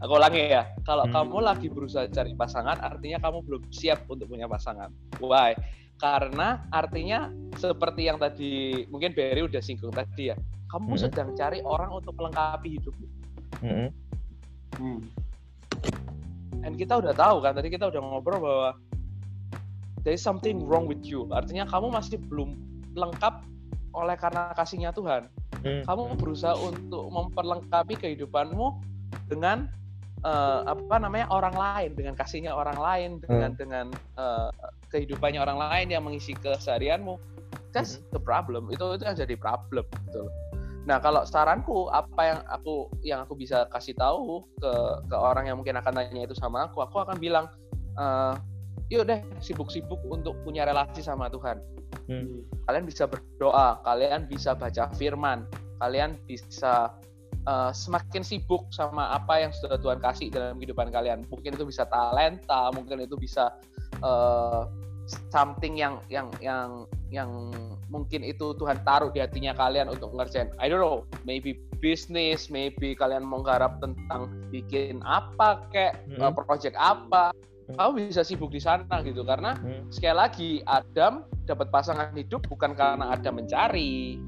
Aku 0.03 0.21
ulangi 0.21 0.51
ya, 0.51 0.67
kalau 0.85 1.07
Hmm. 1.09 1.15
kamu 1.15 1.37
lagi 1.41 1.67
berusaha 1.71 2.05
cari 2.11 2.35
pasangan, 2.35 2.77
artinya 2.77 3.23
kamu 3.23 3.39
belum 3.47 3.63
siap 3.71 4.05
untuk 4.05 4.29
punya 4.29 4.45
pasangan. 4.45 4.91
Why? 5.17 5.55
Karena 5.95 6.67
artinya 6.69 7.31
seperti 7.57 8.11
yang 8.11 8.19
tadi 8.19 8.85
mungkin 8.91 9.15
Berry 9.15 9.47
udah 9.47 9.63
singgung 9.63 9.95
tadi 9.95 10.35
ya, 10.35 10.37
kamu 10.69 10.99
Hmm. 10.99 11.03
sedang 11.07 11.29
cari 11.39 11.63
orang 11.63 11.91
untuk 11.95 12.13
melengkapi 12.19 12.79
hidupmu. 12.79 13.07
Hmm, 13.63 13.89
Hmm. 14.75 15.01
Dan 16.65 16.75
kita 16.75 16.99
udah 16.99 17.15
tahu 17.15 17.45
kan, 17.45 17.55
tadi 17.55 17.69
kita 17.71 17.89
udah 17.93 18.01
ngobrol 18.03 18.41
bahwa 18.43 18.71
there 20.03 20.17
is 20.17 20.25
something 20.25 20.65
wrong 20.67 20.89
with 20.91 21.01
you. 21.07 21.29
Artinya 21.31 21.69
kamu 21.69 21.93
masih 21.95 22.19
belum 22.27 22.59
lengkap 22.97 23.45
oleh 23.95 24.17
karena 24.19 24.51
kasihnya 24.59 24.91
Tuhan. 24.91 25.31
hmm. 25.63 25.87
Kamu 25.87 26.19
berusaha 26.19 26.59
untuk 26.59 27.07
memperlengkapi 27.09 27.95
kehidupanmu 27.97 28.83
dengan 29.31 29.71
eh, 30.25 30.61
apa 30.65 30.97
namanya 30.99 31.29
orang 31.31 31.55
lain, 31.55 31.91
dengan 31.95 32.15
kasihnya 32.17 32.51
orang 32.57 32.79
lain, 32.81 33.11
dengan 33.21 33.53
dengan 33.55 33.87
eh, 34.19 34.49
kehidupannya 34.91 35.41
orang 35.41 35.61
lain 35.61 35.87
yang 35.93 36.03
mengisi 36.03 36.33
keseharianmu. 36.35 37.21
That's 37.71 38.01
the 38.15 38.23
problem. 38.23 38.71
Itu 38.73 38.95
itu 38.97 39.05
yang 39.05 39.19
jadi 39.19 39.35
problem 39.37 39.87
gitu 40.09 40.27
loh. 40.27 40.35
Nah, 40.85 41.01
kalau 41.01 41.25
saranku 41.25 41.89
apa 41.89 42.23
yang 42.23 42.41
aku 42.47 42.75
yang 43.01 43.21
aku 43.25 43.35
bisa 43.35 43.65
kasih 43.73 43.97
tahu 43.97 44.45
ke 44.61 44.73
ke 45.09 45.17
orang 45.17 45.49
yang 45.49 45.57
mungkin 45.57 45.81
akan 45.81 45.97
tanya 45.97 46.29
itu 46.29 46.37
sama 46.37 46.69
aku, 46.69 46.85
aku 46.85 47.03
akan 47.03 47.17
bilang 47.17 47.49
eh, 47.99 48.35
yuk 48.93 49.09
deh 49.09 49.21
sibuk-sibuk 49.41 50.01
untuk 50.13 50.37
punya 50.45 50.69
relasi 50.69 51.01
sama 51.01 51.33
Tuhan. 51.33 51.59
Hmm. 52.05 52.45
Kalian 52.69 52.85
bisa 52.85 53.09
berdoa, 53.09 53.81
kalian 53.81 54.29
bisa 54.29 54.53
baca 54.53 54.93
firman, 54.95 55.49
kalian 55.81 56.21
bisa 56.29 56.93
eh, 57.45 57.71
semakin 57.73 58.23
sibuk 58.25 58.69
sama 58.73 59.13
apa 59.15 59.45
yang 59.45 59.53
sudah 59.53 59.79
Tuhan 59.79 60.01
kasih 60.01 60.29
dalam 60.33 60.57
kehidupan 60.59 60.91
kalian. 60.91 61.25
Mungkin 61.29 61.55
itu 61.55 61.65
bisa 61.69 61.85
talenta, 61.89 62.73
mungkin 62.73 63.05
itu 63.05 63.15
bisa 63.17 63.53
eh, 64.01 64.63
something 65.31 65.77
yang 65.77 66.01
yang 66.09 66.33
yang 66.41 66.89
yang 67.13 67.31
mungkin 67.93 68.27
itu 68.27 68.57
Tuhan 68.59 68.83
taruh 68.83 69.13
di 69.13 69.23
hatinya 69.23 69.55
kalian 69.55 69.93
untuk 69.93 70.11
ngerjain. 70.17 70.51
I 70.59 70.67
don't 70.67 70.83
know, 70.83 71.07
maybe 71.23 71.61
bisnis, 71.79 72.49
maybe 72.49 72.97
kalian 72.97 73.23
menggarap 73.23 73.79
tentang 73.79 74.33
bikin 74.51 75.05
apa 75.05 75.63
kayak 75.71 76.01
Hmm. 76.11 76.33
project 76.35 76.75
apa. 76.81 77.31
Hmm. 77.71 77.77
Kamu 77.77 77.91
bisa 78.11 78.25
sibuk 78.27 78.51
di 78.53 78.61
sana 78.61 79.01
gitu 79.05 79.23
karena 79.25 79.57
Hmm. 79.57 79.89
sekali 79.93 80.17
lagi 80.17 80.51
Adam 80.67 81.25
dapat 81.45 81.69
pasangan 81.69 82.13
hidup 82.17 82.45
bukan 82.49 82.73
karena 82.73 83.13
Adam 83.15 83.39
mencari. 83.41 84.19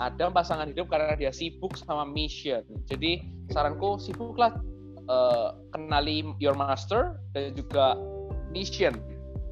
Adam 0.00 0.32
pasangan 0.32 0.68
hidup 0.70 0.88
karena 0.88 1.12
dia 1.18 1.32
sibuk 1.34 1.76
sama 1.76 2.08
mission. 2.08 2.64
Jadi 2.88 3.24
saranku 3.52 4.00
sibuklah 4.00 4.56
eh, 5.08 5.48
kenali 5.74 6.24
your 6.40 6.56
master 6.56 7.18
dan 7.36 7.52
juga 7.52 7.98
mission. 8.52 8.96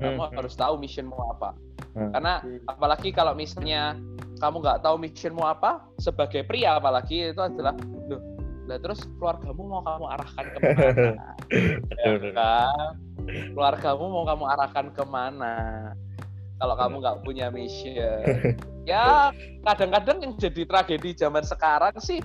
Kamu 0.00 0.16
Hmm. 0.16 0.32
harus 0.32 0.56
tahu 0.56 0.80
missionmu 0.80 1.12
apa. 1.36 1.52
Hmm. 1.92 2.08
Karena 2.16 2.40
apalagi 2.64 3.12
kalau 3.12 3.36
misalnya 3.36 4.00
kamu 4.40 4.64
nggak 4.64 4.80
tahu 4.80 4.96
missionmu 4.96 5.44
apa 5.44 5.84
sebagai 6.00 6.48
pria 6.48 6.80
apalagi 6.80 7.28
itu 7.28 7.42
adalah 7.44 7.76
loh 8.08 8.30
lah 8.70 8.78
terus 8.78 9.02
keluargamu 9.18 9.62
mau 9.66 9.82
kamu 9.82 10.06
arahkan 10.14 10.46
ke 10.46 10.58
mana 10.62 11.26
ya 12.06 12.12
kan 12.32 12.94
keluargamu 13.50 14.04
mau 14.06 14.24
kamu 14.24 14.44
arahkan 14.46 14.86
ke 14.94 15.04
mana 15.04 15.54
kalau 16.60 16.74
kamu 16.76 16.94
nggak 17.00 17.18
punya 17.24 17.46
mission 17.48 18.44
ya 18.90 19.32
kadang-kadang 19.64 20.20
yang 20.20 20.32
jadi 20.36 20.62
tragedi 20.68 21.16
zaman 21.16 21.42
sekarang 21.42 21.96
sih 21.98 22.20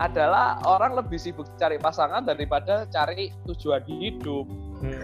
adalah 0.00 0.56
orang 0.64 0.96
lebih 0.96 1.20
sibuk 1.20 1.44
cari 1.60 1.76
pasangan 1.76 2.24
daripada 2.24 2.88
cari 2.88 3.28
tujuan 3.44 3.84
hidup 3.84 4.48
Hmm. 4.82 4.98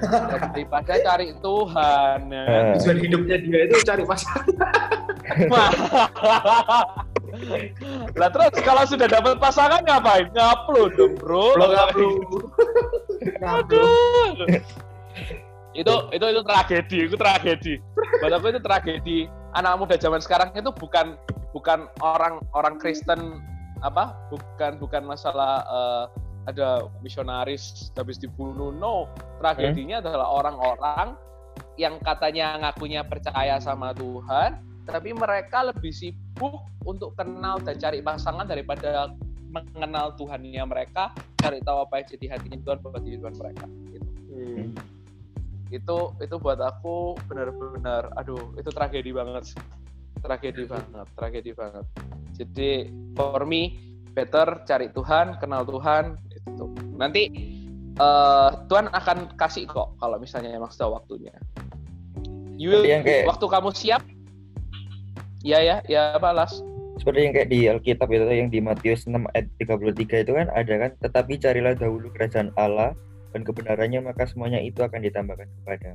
daripada 0.51 0.99
cari 0.99 1.31
Tuhan 1.38 2.19
ya? 2.35 2.45
Ah. 2.51 2.75
Tujuan 2.75 2.99
hidupnya 2.99 3.38
dia 3.38 3.71
itu 3.71 3.79
cari 3.87 4.03
pasangan. 4.03 4.43
lah 8.19 8.29
terus 8.35 8.59
kalau 8.67 8.83
sudah 8.91 9.07
dapat 9.07 9.38
pasangan 9.38 9.87
ngapain? 9.87 10.27
Ngupload 10.35 10.99
dong 10.99 11.14
bro. 11.14 11.55
Upload. 11.55 12.43
Aduh. 13.38 14.35
Itu 15.79 15.95
itu 16.11 16.27
itu 16.27 16.43
tragedi, 16.43 16.99
itu 17.07 17.17
tragedi. 17.17 17.75
Buat 18.19 18.33
aku 18.35 18.47
itu 18.51 18.61
tragedi. 18.61 19.19
Anak 19.55 19.79
muda 19.79 19.95
zaman 19.95 20.19
sekarang 20.19 20.51
itu 20.59 20.75
bukan 20.75 21.14
bukan 21.55 21.87
orang 22.03 22.43
orang 22.53 22.77
Kristen 22.83 23.38
apa? 23.87 24.19
Bukan 24.35 24.83
bukan 24.83 25.07
masalah 25.07 25.62
eh, 25.62 26.05
ada 26.51 26.91
misionaris 27.05 27.95
habis 27.95 28.19
dibunuh. 28.19 28.75
No, 28.75 29.07
tragedinya 29.38 30.03
adalah 30.03 30.27
orang-orang 30.27 31.14
yang 31.79 32.03
katanya 32.03 32.59
ngakunya 32.59 33.07
percaya 33.07 33.62
sama 33.62 33.95
Tuhan, 33.95 34.59
tapi 34.83 35.14
mereka 35.14 35.62
lebih 35.62 35.95
sibuk 35.95 36.67
untuk 36.83 37.14
kenal 37.14 37.62
dan 37.62 37.79
cari 37.79 38.03
pasangan 38.03 38.49
daripada 38.51 39.14
mengenal 39.49 40.12
Tuhannya 40.19 40.64
mereka, 40.67 41.14
cari 41.38 41.62
tahu 41.62 41.87
apa 41.87 42.03
yang 42.03 42.07
jadi 42.19 42.27
hatinya 42.35 42.59
Tuhan 42.67 42.79
buat 42.83 43.01
kehidupan 43.01 43.35
mereka. 43.38 43.67
Gitu. 43.95 44.09
Hmm. 44.29 44.98
Itu 45.69 46.17
itu 46.19 46.35
buat 46.41 46.59
aku 46.59 47.17
benar-benar, 47.29 48.09
aduh, 48.17 48.57
itu 48.57 48.71
tragedi 48.73 49.13
banget, 49.13 49.53
sih. 49.55 49.61
tragedi 50.19 50.67
banget, 50.67 51.07
tragedi 51.15 51.53
banget. 51.55 51.87
Jadi 52.35 52.91
for 53.15 53.47
me 53.47 53.79
better 54.11 54.67
cari 54.67 54.91
Tuhan, 54.91 55.39
kenal 55.39 55.63
Tuhan, 55.63 56.19
itu. 56.35 56.67
Nanti 56.99 57.23
eh, 57.95 58.51
Tuhan 58.67 58.91
akan 58.91 59.39
kasih 59.39 59.71
kok 59.71 59.95
kalau 60.03 60.19
misalnya 60.19 60.51
emang 60.55 60.75
sudah 60.75 60.99
waktunya. 60.99 61.31
You, 62.59 62.83
yang 62.83 63.07
kayak- 63.07 63.31
waktu 63.31 63.47
kamu 63.47 63.71
siap, 63.71 64.03
ya 65.47 65.63
ya 65.63 65.79
ya 65.87 66.19
balas. 66.19 66.59
seperti 66.99 67.31
yang 67.31 67.35
kayak 67.39 67.51
di 67.55 67.61
Alkitab 67.71 68.09
itu 68.11 68.27
yang 68.27 68.51
di 68.51 68.59
Matius 68.59 69.07
6 69.07 69.23
ayat 69.31 69.47
33 69.63 70.27
itu 70.27 70.35
kan 70.35 70.51
ada 70.51 70.75
kan 70.83 70.91
tetapi 70.99 71.39
carilah 71.39 71.79
dahulu 71.79 72.11
kerajaan 72.11 72.51
Allah 72.59 72.91
dan 73.38 73.46
kebenarannya 73.46 74.03
maka 74.03 74.27
semuanya 74.27 74.59
itu 74.59 74.83
akan 74.83 74.98
ditambahkan 74.98 75.46
kepada 75.62 75.94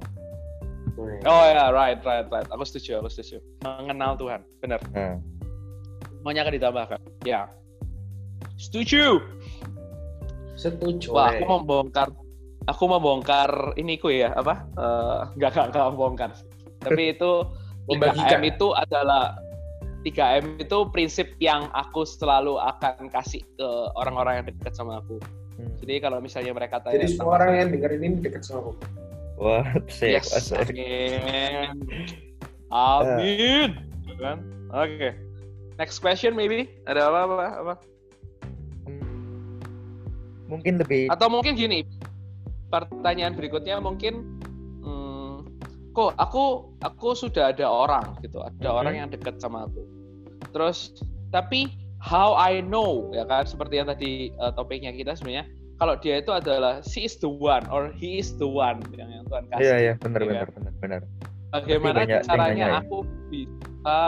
Oh 1.28 1.44
ya, 1.50 1.74
right, 1.74 2.00
right, 2.06 2.28
right. 2.30 2.48
Aku 2.54 2.64
setuju, 2.64 3.02
aku 3.02 3.10
setuju. 3.10 3.42
Mengenal 3.66 4.14
Tuhan, 4.16 4.46
benar. 4.62 4.80
nah 4.94 5.18
Semuanya 6.22 6.46
akan 6.46 6.54
ditambahkan. 6.56 7.00
Ya. 7.26 7.50
Setuju. 8.56 9.20
Setuju. 10.54 11.12
Wah, 11.12 11.34
eh. 11.34 11.42
aku 11.42 11.44
mau 11.50 11.60
bongkar. 11.66 12.14
Aku 12.70 12.84
mau 12.86 13.02
bongkar 13.02 13.74
ini 13.76 13.98
ku 13.98 14.14
ya, 14.14 14.38
apa? 14.38 14.70
Eh, 14.78 15.22
enggak, 15.36 15.50
enggak, 15.58 15.66
enggak 15.74 15.84
mau 15.92 15.98
bongkar. 15.98 16.30
sih. 16.38 16.48
Tapi 16.86 17.04
itu 17.18 17.32
3M 17.90 17.98
Membagikan. 17.98 18.42
itu 18.46 18.68
adalah 18.78 19.36
3M 20.06 20.62
itu 20.62 20.78
prinsip 20.94 21.28
yang 21.42 21.74
aku 21.74 22.06
selalu 22.06 22.62
akan 22.62 23.10
kasih 23.10 23.42
ke 23.58 23.70
orang-orang 23.98 24.44
yang 24.44 24.46
dekat 24.54 24.78
sama 24.78 25.02
aku. 25.02 25.18
Hmm. 25.56 25.72
Jadi 25.80 25.94
kalau 26.00 26.18
misalnya 26.18 26.52
mereka 26.52 26.80
tanya 26.80 27.00
Jadi 27.00 27.14
semua 27.14 27.38
orang 27.38 27.52
yang 27.56 27.70
dengerin 27.72 28.02
ini 28.02 28.16
dekat 28.20 28.42
sama 28.42 28.60
aku. 28.64 28.72
wah 29.36 29.66
saya 29.88 30.18
Yes, 30.18 30.30
kuasa. 30.30 30.62
amin. 30.62 31.70
Amin. 32.70 33.70
Kan? 34.16 34.38
Oke. 34.70 35.10
Next 35.76 35.98
question 36.00 36.34
maybe. 36.34 36.70
Ada 36.86 37.10
apa 37.10 37.20
apa 37.26 37.34
apa? 37.60 37.74
Hmm. 38.86 39.58
mungkin 40.46 40.78
lebih 40.78 41.10
Atau 41.10 41.28
mungkin 41.28 41.54
gini. 41.54 41.86
Pertanyaan 42.70 43.34
berikutnya 43.34 43.78
mungkin 43.78 44.42
hmm, 44.82 45.46
kok 45.92 46.14
aku 46.18 46.74
aku 46.82 47.14
sudah 47.14 47.54
ada 47.54 47.66
orang 47.66 48.18
gitu. 48.22 48.42
Ada 48.42 48.70
Mhm. 48.70 48.78
orang 48.78 48.94
yang 48.96 49.10
dekat 49.10 49.38
sama 49.38 49.66
aku. 49.66 49.82
Terus 50.50 50.94
tapi 51.30 51.70
how 52.04 52.36
I 52.36 52.60
know 52.60 53.08
ya 53.16 53.24
kan 53.24 53.48
seperti 53.48 53.80
yang 53.80 53.88
tadi 53.88 54.36
uh, 54.38 54.52
topiknya 54.52 54.92
kita 54.92 55.16
sebenarnya 55.16 55.48
kalau 55.80 55.96
dia 55.98 56.20
itu 56.20 56.30
adalah 56.30 56.84
she 56.84 57.08
is 57.08 57.16
the 57.18 57.32
one 57.32 57.64
or 57.72 57.90
he 57.96 58.20
is 58.20 58.36
the 58.38 58.46
one 58.46 58.84
yang, 58.94 59.10
yang 59.10 59.24
Tuhan 59.26 59.44
kasih. 59.50 59.64
iya 59.64 59.76
iya 59.80 59.94
benar 59.98 60.20
Iya. 60.22 60.28
benar 60.30 60.48
benar 60.52 60.74
benar 60.80 61.02
Bagaimana 61.54 61.98
banyak 62.02 62.22
caranya 62.26 62.50
nanya 62.50 62.68
ya. 62.68 62.80
aku 62.82 62.98
bisa 63.30 64.02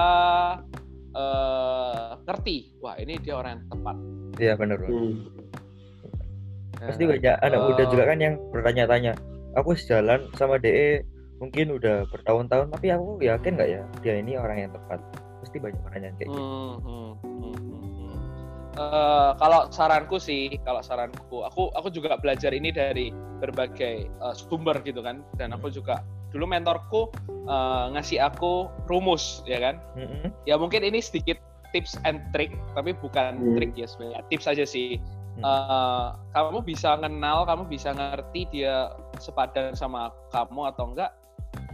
eh, 1.14 2.10
ngerti, 2.26 2.58
wah 2.82 2.96
ini 2.98 3.14
dia 3.22 3.34
orang 3.38 3.52
yang 3.56 3.64
tepat. 3.70 3.96
iya 4.36 4.54
benar. 4.58 4.78
Hmm. 4.82 5.14
pasti 6.76 7.04
banyak 7.08 7.36
anak 7.40 7.60
muda 7.64 7.82
eh, 7.82 7.88
juga 7.88 8.04
kan 8.06 8.18
yang 8.20 8.36
bertanya-tanya 8.52 9.12
aku 9.56 9.74
sejalan 9.74 10.28
sama 10.36 10.60
DE 10.60 11.02
mungkin 11.40 11.72
udah 11.72 12.04
bertahun-tahun 12.12 12.68
tapi 12.70 12.92
aku 12.92 13.20
yakin 13.24 13.56
nggak 13.56 13.70
ya 13.72 13.82
dia 14.04 14.14
ini 14.20 14.36
orang 14.36 14.68
yang 14.68 14.72
tepat 14.72 15.00
pasti 15.40 15.58
banyak 15.58 15.80
pertanyaan 15.82 16.14
kayak 16.20 16.30
gitu 16.30 16.40
hmm, 16.40 16.76
hmm, 16.84 17.12
hmm, 17.24 17.56
hmm, 17.56 17.85
hmm. 18.76 18.84
Eh, 18.84 19.32
kalau 19.40 19.72
saranku 19.72 20.20
sih, 20.20 20.60
kalau 20.68 20.84
saranku, 20.84 21.48
aku 21.48 21.72
aku 21.74 21.88
juga 21.90 22.20
belajar 22.20 22.52
ini 22.52 22.76
dari 22.76 23.16
berbagai 23.40 24.12
eh, 24.12 24.36
sumber 24.36 24.84
gitu 24.84 25.00
kan, 25.00 25.24
dan 25.40 25.56
aku 25.56 25.72
juga 25.72 26.04
dulu 26.36 26.44
mentorku 26.52 27.08
eh, 27.48 27.86
ngasih 27.96 28.20
aku 28.20 28.68
rumus 28.92 29.42
ya 29.48 29.64
kan, 29.64 29.80
Mm-mm. 29.96 30.36
ya 30.44 30.60
mungkin 30.60 30.84
ini 30.84 31.00
sedikit 31.00 31.40
tips 31.72 32.00
and 32.08 32.24
trick 32.32 32.56
tapi 32.72 32.96
bukan 32.96 33.36
Hmm. 33.36 33.56
trik 33.60 33.76
ya 33.76 33.84
sebenarnya 33.84 34.24
tips 34.32 34.48
aja 34.48 34.64
sih 34.64 34.96
Hmm. 35.36 35.44
Eh, 35.44 36.08
kamu 36.32 36.64
bisa 36.64 36.96
kenal 36.96 37.44
kamu 37.44 37.68
bisa 37.68 37.92
ngerti 37.92 38.48
dia 38.56 38.96
sepadan 39.20 39.76
sama 39.76 40.08
kamu 40.32 40.72
atau 40.72 40.96
enggak 40.96 41.12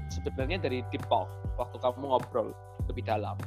sebenarnya 0.09 0.57
dari 0.57 0.81
deep 0.89 1.05
talk 1.05 1.29
waktu 1.61 1.77
kamu 1.77 2.09
ngobrol 2.09 2.57
lebih 2.89 3.05
dalam 3.05 3.37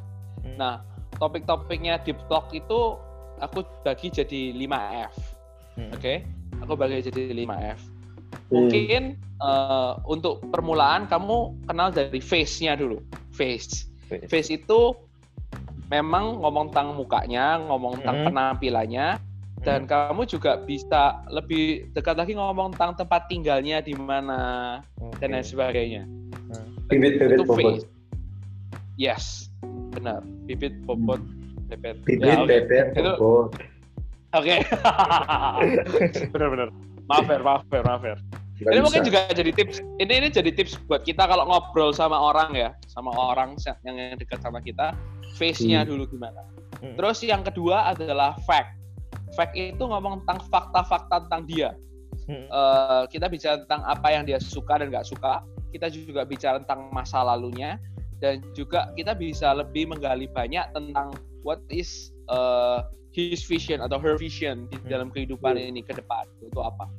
Hmm. 0.47 0.55
nah 0.55 0.75
topik-topiknya 1.19 1.99
deep 2.07 2.14
talk 2.31 2.47
itu 2.55 2.95
aku 3.40 3.62
bagi 3.83 4.11
jadi 4.11 4.55
5F 4.55 5.14
Hmm. 5.75 5.90
oke 5.90 6.14
aku 6.62 6.73
bagi 6.75 7.03
jadi 7.03 7.35
5F 7.35 7.81
Hmm. 7.81 8.66
mungkin 8.66 9.03
eh, 9.18 9.92
untuk 10.07 10.42
permulaan 10.51 11.07
kamu 11.07 11.66
kenal 11.66 11.90
dari 11.90 12.18
face-nya 12.18 12.79
dulu 12.79 13.03
face 13.31 13.90
Face. 14.07 14.29
face 14.29 14.51
itu 14.55 14.94
memang 15.92 16.40
ngomong 16.40 16.73
tentang 16.73 16.97
mukanya, 16.97 17.61
ngomong 17.61 18.01
tentang 18.01 18.16
Mhm. 18.20 18.27
penampilannya, 18.33 19.09
dan 19.62 19.85
kamu 19.85 20.25
juga 20.25 20.57
bisa 20.61 21.20
lebih 21.29 21.92
dekat 21.92 22.16
lagi 22.16 22.33
ngomong 22.33 22.73
tentang 22.73 23.05
tempat 23.05 23.29
tinggalnya 23.29 23.85
di 23.85 23.92
mana 23.92 24.81
Oke. 24.97 25.20
dan 25.20 25.37
lain 25.37 25.44
sebagainya. 25.44 26.03
Bibit-bibit 26.88 27.37
Itu 27.37 27.44
bobot. 27.44 27.61
face. 27.81 27.87
Yes, 28.97 29.53
benar. 29.92 30.25
Bibit, 30.49 30.73
bobot, 30.85 31.20
bebet. 31.68 31.96
Bibit, 32.05 32.24
Ya, 32.24 32.40
oke. 32.40 33.59
Oke. 34.35 34.57
Benar-benar. 36.35 36.68
Maaf 37.07 37.24
Fer, 37.29 37.40
maaf 37.44 37.62
Fer, 37.70 37.83
maaf 37.85 38.00
Fer. 38.03 38.18
Nggak 38.55 38.70
Ini 38.70 38.79
bisa. 38.79 38.85
mungkin 38.87 39.03
juga 39.03 39.20
jadi 39.35 39.50
tips. 39.50 39.77
Ini 39.98 40.12
ini 40.14 40.29
jadi 40.31 40.50
tips 40.55 40.72
buat 40.87 41.03
kita 41.03 41.27
kalau 41.27 41.42
ngobrol 41.46 41.90
sama 41.90 42.14
orang 42.14 42.55
ya, 42.55 42.70
sama 42.87 43.11
orang 43.11 43.59
yang 43.83 43.96
yang 43.98 44.14
dekat 44.14 44.38
sama 44.40 44.62
kita, 44.62 44.94
face-nya 45.35 45.83
Hmm. 45.83 45.90
dulu 45.90 46.07
gimana. 46.07 46.38
Hmm. 46.79 46.94
Terus 46.94 47.18
yang 47.27 47.42
kedua 47.42 47.90
adalah 47.90 48.38
fact. 48.46 48.79
Fact 49.35 49.59
itu 49.59 49.83
ngomong 49.83 50.22
tentang 50.22 50.38
fakta-fakta 50.50 51.27
tentang 51.27 51.42
dia. 51.50 51.70
Hmm. 52.31 52.46
Eh, 52.46 53.03
kita 53.11 53.27
bicara 53.27 53.59
tentang 53.66 53.83
apa 53.85 54.09
yang 54.14 54.22
dia 54.22 54.38
suka 54.38 54.79
dan 54.79 54.88
nggak 54.88 55.07
suka. 55.07 55.42
Kita 55.74 55.90
juga 55.90 56.22
bicara 56.22 56.62
tentang 56.62 56.94
masa 56.94 57.27
lalunya 57.27 57.83
dan 58.22 58.38
juga 58.55 58.94
kita 58.94 59.18
bisa 59.18 59.50
lebih 59.50 59.90
menggali 59.90 60.31
banyak 60.31 60.62
tentang 60.70 61.11
what 61.45 61.61
is 61.71 62.11
eh, 62.33 62.81
his 63.15 63.47
vision 63.47 63.79
atau 63.79 64.01
her 64.03 64.19
vision 64.19 64.67
di 64.73 64.81
Hmm. 64.83 64.91
dalam 64.91 65.09
kehidupan 65.15 65.55
ini 65.55 65.85
ke 65.85 65.95
depan 65.95 66.27
itu 66.43 66.59
apa. 66.59 66.91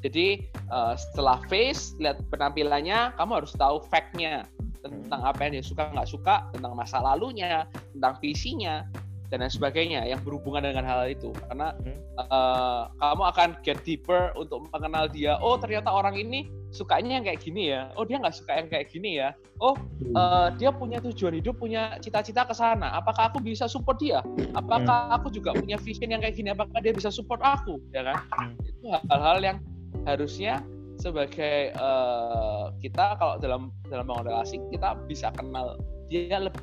Jadi 0.00 0.46
eh, 0.48 0.94
setelah 0.96 1.42
face 1.50 1.98
lihat 2.00 2.22
penampilannya, 2.30 3.12
kamu 3.18 3.32
harus 3.44 3.52
tahu 3.58 3.82
fact-nya 3.90 4.46
tentang 4.80 5.20
apa 5.26 5.50
yang 5.50 5.58
dia 5.58 5.66
suka 5.66 5.90
nggak 5.90 6.08
suka, 6.08 6.46
tentang 6.54 6.72
masa 6.78 7.02
lalunya, 7.02 7.66
tentang 7.92 8.14
visinya 8.22 8.86
dan 9.26 9.42
lain 9.42 9.52
sebagainya 9.52 10.06
yang 10.06 10.22
berhubungan 10.22 10.62
dengan 10.62 10.86
hal 10.86 11.06
itu. 11.10 11.34
Karena 11.50 11.74
Hmm. 11.76 11.98
eh, 12.16 12.82
kamu 12.96 13.22
akan 13.28 13.48
get 13.60 13.78
deeper 13.84 14.32
untuk 14.38 14.64
mengenal 14.72 15.04
dia. 15.10 15.36
Oh 15.42 15.60
ternyata 15.60 15.92
orang 15.92 16.16
ini 16.16 16.48
sukanya 16.72 17.20
yang 17.20 17.24
kayak 17.28 17.40
gini 17.44 17.74
ya. 17.74 17.92
Oh 17.98 18.04
dia 18.08 18.16
nggak 18.22 18.36
suka 18.36 18.52
yang 18.56 18.68
kayak 18.72 18.88
gini 18.88 19.20
ya. 19.20 19.36
Oh 19.60 19.76
Hmm. 19.76 20.14
eh, 20.16 20.48
dia 20.56 20.70
punya 20.72 20.98
tujuan 21.02 21.36
hidup, 21.36 21.60
punya 21.60 21.98
cita-cita 22.00 22.46
ke 22.48 22.54
sana. 22.56 22.96
Apakah 22.96 23.28
aku 23.32 23.42
bisa 23.44 23.68
support 23.68 24.00
dia? 24.00 24.24
Apakah 24.56 25.12
aku 25.12 25.28
juga 25.28 25.52
punya 25.52 25.76
vision 25.76 26.08
yang 26.08 26.22
kayak 26.24 26.36
gini? 26.38 26.54
Apakah 26.54 26.80
dia 26.80 26.94
bisa 26.96 27.12
support 27.12 27.42
aku? 27.44 27.82
Ya 27.92 28.06
kan? 28.06 28.18
Hmm. 28.32 28.54
Itu 28.64 28.88
hal-hal 29.12 29.38
yang 29.44 29.58
harusnya 30.06 30.62
sebagai 30.96 31.76
eh, 31.76 32.64
kita 32.80 33.20
kalau 33.20 33.36
dalam 33.36 33.68
dalam 33.92 34.08
bangun 34.08 34.32
relasi 34.32 34.56
kita 34.72 34.96
bisa 35.04 35.28
kenal 35.36 35.76
dia 36.06 36.38
lebih 36.38 36.62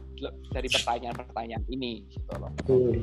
dari 0.51 0.67
pertanyaan-pertanyaan 0.71 1.63
ini 1.67 2.07
gitu 2.07 2.31
loh. 2.39 2.51
Hmm. 2.67 2.95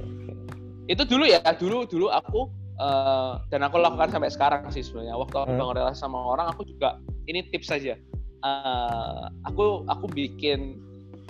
Itu 0.88 1.04
dulu 1.04 1.24
ya, 1.28 1.40
dulu 1.54 1.84
dulu 1.86 2.08
aku 2.08 2.48
eh, 2.80 3.32
dan 3.52 3.60
aku 3.60 3.76
lakukan 3.76 4.08
sampai 4.08 4.32
sekarang 4.32 4.64
sih 4.72 4.80
sebenarnya. 4.80 5.20
Waktu 5.20 5.36
aku 5.36 5.52
Hmm. 5.52 5.60
bangun 5.60 5.74
relasi 5.76 6.00
sama 6.00 6.16
orang, 6.16 6.48
aku 6.48 6.64
juga 6.64 6.96
ini 7.28 7.44
tips 7.52 7.68
saja. 7.68 7.92
Eh, 8.40 9.22
aku 9.44 9.84
aku 9.84 10.08
bikin 10.08 10.80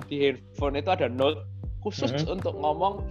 di 0.07 0.31
handphone 0.31 0.79
itu 0.79 0.95
ada 0.95 1.11
note 1.11 1.43
khusus 1.83 2.15
Mhm. 2.23 2.39
untuk 2.39 2.55
ngomong 2.55 3.03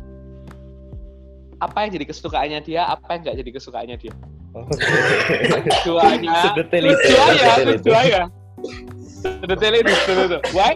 apa 1.60 1.84
yang 1.84 1.92
jadi 2.00 2.06
kesukaannya 2.08 2.60
dia, 2.64 2.88
apa 2.88 3.20
yang 3.20 3.28
nggak 3.28 3.38
jadi 3.44 3.52
kesukaannya 3.52 3.98
dia. 4.00 4.14
Oh, 4.56 4.64
Sedetail 4.72 6.16
itu, 6.90 6.96
lucu 6.96 7.16
aja, 7.20 7.48
sedetail 7.60 7.76
itu. 7.76 7.92
Sedetail 9.22 9.74
itu, 9.78 9.94
sedetail 9.94 10.26
itu. 10.26 10.40
Why? 10.56 10.74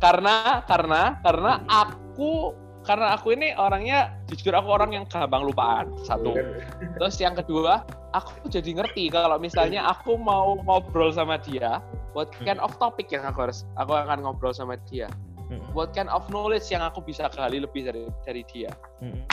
Karena 0.00 0.64
karena 0.64 1.20
karena 1.20 1.60
aku 1.68 2.56
karena 2.80 3.12
aku 3.12 3.36
ini 3.36 3.52
orangnya 3.54 4.16
jujur 4.26 4.56
aku 4.56 4.72
orang 4.72 4.96
yang 4.96 5.04
gampang 5.04 5.44
lupaan 5.44 5.92
satu. 6.08 6.32
Terus 6.96 7.20
yang 7.20 7.36
kedua, 7.36 7.84
aku 8.16 8.48
jadi 8.48 8.80
ngerti 8.80 9.12
kalau 9.12 9.36
misalnya 9.36 9.84
aku 9.92 10.16
mau 10.16 10.56
ngobrol 10.64 11.12
sama 11.12 11.36
dia, 11.36 11.84
what 12.16 12.32
kind 12.40 12.56
of 12.58 12.72
topic 12.80 13.12
yang 13.12 13.28
aku 13.28 13.44
harus 13.48 13.68
aku 13.76 13.92
akan 13.92 14.24
ngobrol 14.24 14.56
sama 14.56 14.80
dia. 14.88 15.12
Mm-mm. 15.52 15.76
What 15.76 15.92
kind 15.92 16.08
of 16.08 16.24
knowledge 16.32 16.72
yang 16.72 16.80
aku 16.80 17.04
bisa 17.04 17.28
gali 17.28 17.60
lebih 17.60 17.84
dari 17.84 18.08
dari 18.24 18.42
dia. 18.48 18.72
Mm-mm. 19.04 19.28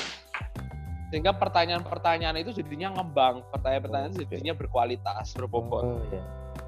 Sehingga 1.08 1.32
pertanyaan-pertanyaan 1.40 2.36
itu 2.44 2.52
jadinya 2.52 3.00
ngembang, 3.00 3.40
pertanyaan-pertanyaan 3.56 4.28
jadinya 4.28 4.54
berkualitas, 4.60 5.32
berbobot. 5.40 5.84
Oh, 5.88 6.04
ya. 6.12 6.20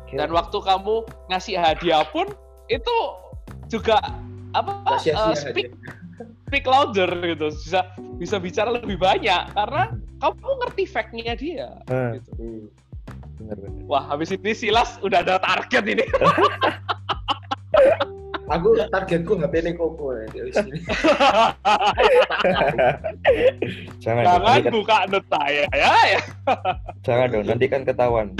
Oke. 0.08 0.16
Dan 0.16 0.32
waktu 0.32 0.58
kamu 0.64 0.96
ngasih 1.28 1.60
hadiah 1.60 2.08
pun 2.08 2.32
itu 2.70 2.98
juga 3.68 3.98
apa 4.54 4.72
Nggak 4.82 5.00
sia-sia 5.02 5.30
eh, 5.30 5.38
speak 5.38 5.70
speak 6.50 6.66
louder 6.66 7.10
gitu 7.22 7.54
bisa 7.54 7.82
bisa 8.18 8.36
bicara 8.42 8.74
lebih 8.74 8.98
banyak 8.98 9.46
karena 9.54 9.94
kamu 10.20 10.52
ngerti 10.66 10.84
fact-nya 10.90 11.34
dia 11.38 11.70
Ah, 11.86 12.18
gitu. 12.18 12.32
Hmm. 12.38 12.66
benar-benar. 13.38 13.86
wah 13.86 14.04
habis 14.10 14.34
ini 14.34 14.54
Silas 14.54 14.98
udah 15.02 15.22
ada 15.22 15.38
target 15.42 15.84
ini 15.86 16.06
Aku 18.50 18.74
targetku 18.90 19.38
HP 19.38 19.62
ini 19.62 19.78
koko 19.78 20.10
ya 20.10 20.26
di 20.34 20.50
sini. 20.50 20.82
Jangan 24.02 24.26
dong, 24.26 24.42
jangan 24.42 24.58
kan, 24.66 24.74
buka 24.74 24.98
net 25.06 25.26
saya 25.30 25.70
ya 25.70 25.94
ya 26.18 26.22
jangan 27.06 27.28
dong, 27.30 27.46
nanti 27.46 27.70
kan 27.70 27.86
ketahuan. 27.86 28.34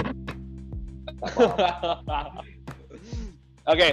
oke 3.70 3.88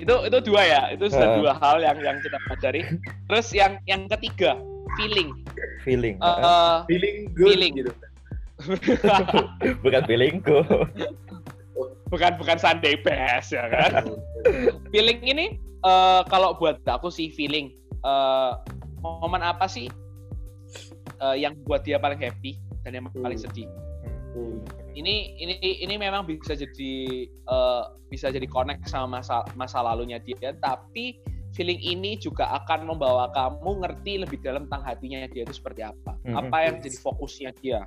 itu 0.00 0.14
itu 0.26 0.38
dua 0.44 0.62
ya 0.62 0.82
itu 0.92 1.04
sudah 1.08 1.28
Ah. 1.28 1.36
dua 1.36 1.52
hal 1.56 1.76
yang 1.78 1.98
yang 1.98 2.16
kita 2.18 2.38
pelajari 2.44 2.82
terus 3.26 3.48
yang 3.50 3.72
yang 3.84 4.06
ketiga 4.08 4.54
feeling 4.96 5.30
Feeling. 5.82 6.16
Eh, 6.18 6.26
ah. 6.42 6.82
Feeling 6.84 7.32
good 7.32 7.54
Feeling. 7.54 7.72
gitu. 7.76 7.92
Bukan 9.84 10.02
feelingku. 10.04 10.58
bukan 12.08 12.40
bukan 12.40 12.56
Sunday 12.56 12.96
best 12.98 13.52
ya 13.52 13.68
kan 13.68 14.08
feeling 14.92 15.20
ini 15.22 15.46
eh, 15.78 16.20
kalau 16.26 16.56
buat 16.56 16.80
aku 16.82 17.06
sih 17.08 17.28
feeling 17.28 17.68
eh, 18.00 18.50
momen 18.98 19.38
apa 19.38 19.68
sih 19.68 19.92
eh, 21.18 21.36
yang 21.36 21.52
buat 21.62 21.84
dia 21.84 22.00
paling 22.00 22.16
happy 22.16 22.56
dan 22.82 22.96
yang 22.96 23.04
paling 23.14 23.36
Hmm. 23.36 23.44
sedih 23.44 23.68
Hmm. 24.28 24.58
Ini 24.96 25.36
ini 25.36 25.54
ini 25.60 25.94
memang 26.00 26.24
bisa 26.24 26.56
jadi 26.56 26.92
eh, 27.28 27.82
bisa 28.08 28.32
jadi 28.32 28.46
connect 28.48 28.88
sama 28.88 29.20
masa 29.20 29.44
masa 29.52 29.84
lalunya 29.84 30.16
dia 30.22 30.54
tapi 30.64 31.20
feeling 31.56 31.80
ini 31.80 32.16
juga 32.20 32.44
akan 32.62 32.88
membawa 32.92 33.32
kamu 33.32 33.84
ngerti 33.84 34.20
lebih 34.20 34.38
dalam 34.44 34.68
tentang 34.68 34.84
hatinya 34.84 35.24
dia 35.32 35.44
itu 35.48 35.56
seperti 35.56 35.80
apa 35.84 36.12
Mhm. 36.24 36.36
apa 36.36 36.56
yang 36.64 36.76
jadi 36.80 36.96
fokusnya 37.00 37.50
dia 37.60 37.80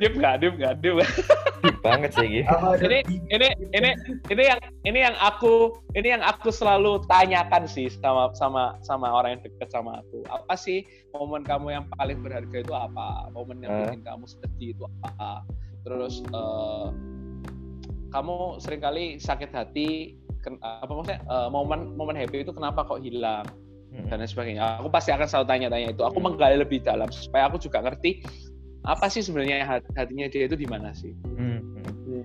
Deep 0.00 0.14
nggak 0.20 0.34
deep 0.44 0.54
nggak 0.60 0.74
Deep 0.84 1.76
banget 1.80 2.10
sih 2.12 2.26
Gi. 2.28 2.42
Apa 2.44 2.76
ada 2.76 2.84
ini 2.84 3.00
ini 3.32 3.48
ini 3.72 3.90
ini 4.28 4.42
yang 4.44 4.60
ini 4.84 4.98
yang 5.00 5.16
aku 5.18 5.80
ini 5.96 6.12
yang 6.12 6.22
aku 6.22 6.52
selalu 6.52 7.00
tanyakan 7.08 7.64
sih 7.64 7.88
sama 7.88 8.30
sama 8.36 8.76
sama 8.84 9.08
orang 9.08 9.40
yang 9.40 9.42
dekat 9.48 9.72
sama 9.72 10.04
aku. 10.04 10.20
Apa 10.28 10.54
sih 10.54 10.84
momen 11.16 11.42
kamu 11.42 11.72
yang 11.80 11.84
paling 11.96 12.20
berharga 12.20 12.56
itu 12.60 12.74
apa? 12.76 13.32
Momen 13.32 13.64
yang 13.64 13.88
bikin 13.88 14.04
kamu 14.04 14.24
sedih 14.28 14.76
itu 14.76 14.84
apa? 15.08 15.42
Terus 15.88 16.20
eh, 16.20 16.86
kamu 18.12 18.60
sering 18.60 18.80
kali 18.84 19.04
sakit 19.16 19.50
hati 19.56 20.20
ken- 20.44 20.60
apa 20.62 20.90
maksudnya 20.92 21.20
eh, 21.24 21.48
momen 21.48 21.96
momen 21.96 22.14
happy 22.14 22.44
itu 22.44 22.52
kenapa 22.52 22.84
kok 22.84 23.00
hilang 23.00 23.46
Mm. 23.96 24.06
dan 24.12 24.16
lain 24.20 24.28
sebagainya. 24.28 24.62
Aku 24.78 24.88
pasti 24.92 25.10
akan 25.10 25.24
selalu 25.24 25.46
tanya-tanya 25.48 25.88
itu. 25.96 26.02
Aku 26.04 26.18
menggali 26.20 26.60
lebih 26.60 26.84
dalam 26.84 27.08
supaya 27.08 27.48
aku 27.48 27.56
juga 27.56 27.80
ngerti 27.80 28.20
apa 28.86 29.10
sih 29.10 29.24
sebenarnya 29.24 29.66
hat- 29.66 29.88
hatinya 29.96 30.28
dia 30.28 30.46
itu 30.46 30.54
di 30.54 30.68
mana 30.68 30.92
sih. 30.92 31.16
Mm, 31.26 31.60
mm. 32.12 32.24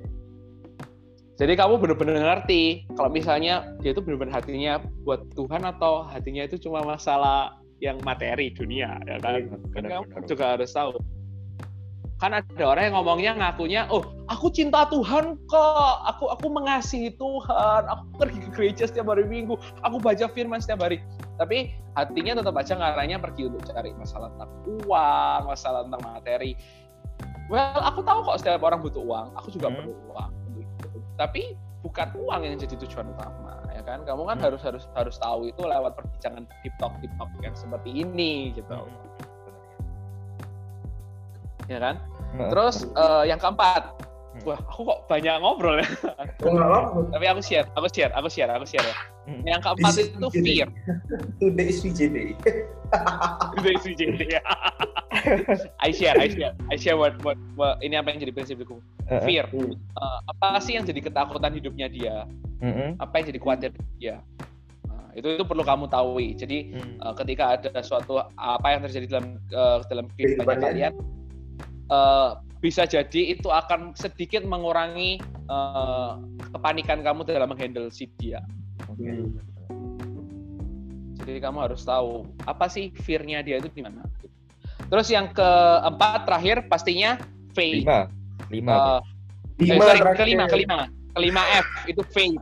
Jadi 1.42 1.58
kamu 1.58 1.82
benar-benar 1.82 2.22
ngerti 2.22 2.86
kalau 2.94 3.10
misalnya 3.10 3.66
dia 3.82 3.98
itu 3.98 4.02
benar-benar 4.06 4.44
hatinya 4.44 4.78
buat 5.02 5.26
Tuhan 5.34 5.66
atau 5.66 6.06
hatinya 6.06 6.46
itu 6.46 6.62
cuma 6.62 6.86
masalah 6.86 7.58
yang 7.82 7.98
materi 8.06 8.54
dunia 8.54 9.02
ya 9.10 9.18
kan. 9.18 9.42
Iya, 9.42 9.50
Kan 9.50 9.60
benar, 9.74 9.90
kamu 9.90 10.06
benar. 10.06 10.28
juga 10.30 10.46
harus 10.54 10.70
tahu. 10.70 10.94
Kan 12.22 12.38
ada 12.38 12.64
orang 12.70 12.84
yang 12.86 12.96
ngomongnya 13.02 13.32
ngakunya, 13.34 13.82
oh 13.90 14.06
aku 14.30 14.54
cinta 14.54 14.86
Tuhan 14.94 15.42
kok, 15.50 15.96
aku 16.06 16.30
aku 16.30 16.54
mengasihi 16.54 17.18
Tuhan, 17.18 17.90
aku 17.90 18.04
pergi 18.22 18.40
ke 18.46 18.50
gereja 18.54 18.86
setiap 18.86 19.10
hari 19.10 19.26
Minggu, 19.26 19.58
aku 19.82 19.98
baca 19.98 20.30
firman 20.30 20.62
setiap 20.62 20.86
hari. 20.86 21.02
Tapi 21.42 21.74
hatinya 21.98 22.38
tetap 22.38 22.54
aja 22.54 22.78
ngarahnya 22.78 23.18
pergi 23.18 23.50
untuk 23.50 23.66
cari 23.66 23.90
masalah 23.98 24.30
tentang 24.38 24.54
uang, 24.86 25.42
masalah 25.50 25.82
tentang 25.90 26.02
materi. 26.06 26.54
Well, 27.50 27.82
aku 27.82 28.06
tahu 28.06 28.20
kok 28.22 28.38
setiap 28.38 28.62
orang 28.62 28.86
butuh 28.86 29.02
uang, 29.02 29.28
aku 29.34 29.50
juga 29.50 29.74
Hmm. 29.74 29.78
perlu 29.82 29.94
uang. 30.14 30.32
Tapi 31.18 31.58
bukan 31.82 32.08
uang 32.22 32.42
yang 32.46 32.54
jadi 32.62 32.78
tujuan 32.86 33.18
utama, 33.18 33.66
ya 33.74 33.82
kan? 33.82 34.06
Kamu 34.06 34.30
kan 34.30 34.38
Hmm. 34.38 34.46
harus 34.46 34.62
harus 34.62 34.86
harus 34.94 35.18
tahu 35.18 35.50
itu 35.50 35.66
lewat 35.66 35.98
perbincangan 35.98 36.46
deep 36.62 36.78
talk 36.78 36.94
yang 37.42 37.58
seperti 37.58 38.06
ini 38.06 38.54
gitu, 38.54 38.78
ya 41.68 41.80
kan? 41.82 41.96
Terus 42.50 42.88
eh, 42.88 43.24
yang 43.28 43.38
keempat, 43.38 44.02
Hmm. 44.32 44.48
wah 44.48 44.60
aku 44.64 44.88
kok 44.88 45.00
banyak 45.12 45.36
ngobrol 45.44 45.76
ya. 45.84 45.88
Tapi 47.12 47.26
aku 47.28 47.42
share, 47.44 47.68
aku 47.76 47.88
share, 47.92 48.16
aku 48.16 48.32
share, 48.32 48.48
aku 48.48 48.64
share 48.64 48.88
ya. 48.88 48.96
Hmm. 49.28 49.44
Yang 49.44 49.62
keempat 49.68 49.92
Dis- 49.92 50.12
itu 50.16 50.28
fear. 50.40 50.68
Today 51.44 51.68
is 51.68 51.84
VJD. 51.84 52.18
Dari 53.64 53.78
CJD 53.80 54.20
ya. 54.32 54.42
I 55.86 55.92
share, 55.92 56.16
I 56.16 56.28
share, 56.32 56.56
I 56.72 56.76
share 56.80 56.96
what, 56.96 57.20
what, 57.28 57.36
what- 57.60 57.80
ini 57.84 58.00
apa 58.00 58.16
yang 58.16 58.24
jadi 58.24 58.32
prinsipku. 58.32 58.80
Fear. 59.28 59.52
Hmm. 59.52 59.76
Eh, 59.76 60.20
apa 60.32 60.64
sih 60.64 60.80
yang 60.80 60.88
jadi 60.88 61.04
ketakutan 61.04 61.52
hidupnya 61.52 61.92
dia? 61.92 62.24
Apa 63.04 63.20
yang 63.20 63.36
jadi 63.36 63.40
khawatir 63.44 63.72
dia? 64.00 64.24
Nah, 64.88 65.12
itu 65.12 65.28
itu 65.36 65.44
perlu 65.44 65.68
kamu 65.68 65.92
tahu. 65.92 66.24
Jadi 66.40 66.72
mm. 66.72 67.04
eh, 67.04 67.14
ketika 67.20 67.60
ada 67.60 67.84
suatu 67.84 68.24
apa 68.40 68.68
yang 68.72 68.80
terjadi 68.88 69.06
dalam 69.12 69.28
eh, 69.52 69.78
dalam 69.92 70.06
Kehidupannya. 70.16 70.72
kalian, 70.72 70.94
eh, 71.92 72.30
bisa 72.62 72.88
jadi 72.88 73.36
itu 73.36 73.52
akan 73.52 73.94
sedikit 73.98 74.48
mengurangi 74.48 75.20
eh, 75.52 76.12
kepanikan 76.56 77.04
kamu 77.04 77.28
dalam 77.28 77.52
menghandle 77.52 77.92
si 77.92 78.08
dia. 78.18 78.40
Oke. 78.88 79.04
Hmm. 79.06 79.36
Jadi 81.22 81.38
kamu 81.38 81.70
harus 81.70 81.86
tahu 81.86 82.26
apa 82.50 82.66
sih 82.66 82.90
fear-nya 83.06 83.46
dia 83.46 83.62
itu 83.62 83.70
di 83.70 83.86
mana. 83.86 84.02
Terus 84.92 85.08
yang 85.08 85.32
keempat 85.32 86.28
terakhir 86.28 86.68
pastinya 86.68 87.16
faith. 87.56 87.86
Lima. 87.86 88.00
Lima. 88.52 88.72
Eh, 88.72 88.82
eh, 88.84 89.02
Lima 89.62 89.84
sorry, 89.86 90.00
terakhir. 90.02 90.20
kelima, 90.26 90.46
kelima, 90.50 90.78
kelima 91.14 91.44
F 91.62 91.68
itu 91.88 92.02
faith. 92.12 92.42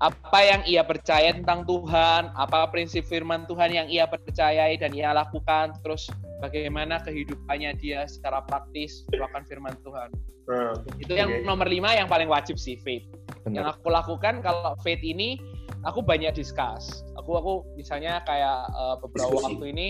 Apa 0.00 0.40
yang 0.40 0.60
ia 0.64 0.80
percaya 0.80 1.36
tentang 1.36 1.68
Tuhan, 1.68 2.32
apa 2.32 2.72
prinsip 2.72 3.04
firman 3.04 3.44
Tuhan 3.44 3.68
yang 3.68 3.86
ia 3.88 4.08
percayai 4.08 4.80
dan 4.80 4.96
ia 4.96 5.12
lakukan, 5.12 5.76
terus 5.84 6.08
bagaimana 6.40 6.98
kehidupannya 7.04 7.76
dia 7.78 8.08
secara 8.08 8.40
praktis 8.48 9.04
melakukan 9.12 9.44
firman 9.46 9.74
Tuhan. 9.84 10.08
Nah, 10.50 10.74
Itu 10.98 11.14
yang 11.14 11.46
nomor 11.46 11.70
lima 11.70 11.94
yang 11.94 12.10
paling 12.10 12.26
wajib 12.26 12.58
sih 12.58 12.80
faith. 12.80 13.06
Yang 13.46 13.70
Benar. 13.70 13.76
aku 13.78 13.88
lakukan 13.92 14.34
kalau 14.42 14.74
faith 14.82 15.04
ini 15.04 15.38
aku 15.86 16.02
banyak 16.02 16.32
discuss. 16.34 17.04
Aku 17.20 17.38
aku 17.38 17.52
misalnya 17.78 18.24
kayak 18.26 18.66
eh, 18.72 18.96
beberapa 19.04 19.30
Diskusi. 19.36 19.46
waktu 19.46 19.64
ini 19.70 19.88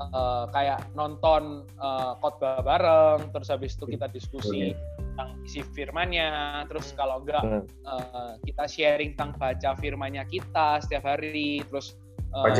eh, 0.00 0.44
kayak 0.54 0.80
nonton 0.96 1.66
eh, 1.76 2.12
khotbah 2.22 2.62
bareng, 2.64 3.28
terus 3.34 3.48
habis 3.52 3.76
itu 3.76 3.84
kita 3.84 4.06
diskusi 4.08 4.72
tentang 4.96 5.36
isi 5.44 5.60
firmannya, 5.76 6.64
terus 6.70 6.94
kalau 6.96 7.20
enggak 7.20 7.44
eh, 7.68 8.30
kita 8.48 8.64
sharing 8.64 9.12
tentang 9.18 9.36
baca 9.36 9.76
firmannya 9.76 10.24
kita 10.30 10.80
setiap 10.80 11.04
hari, 11.04 11.60
terus 11.68 11.98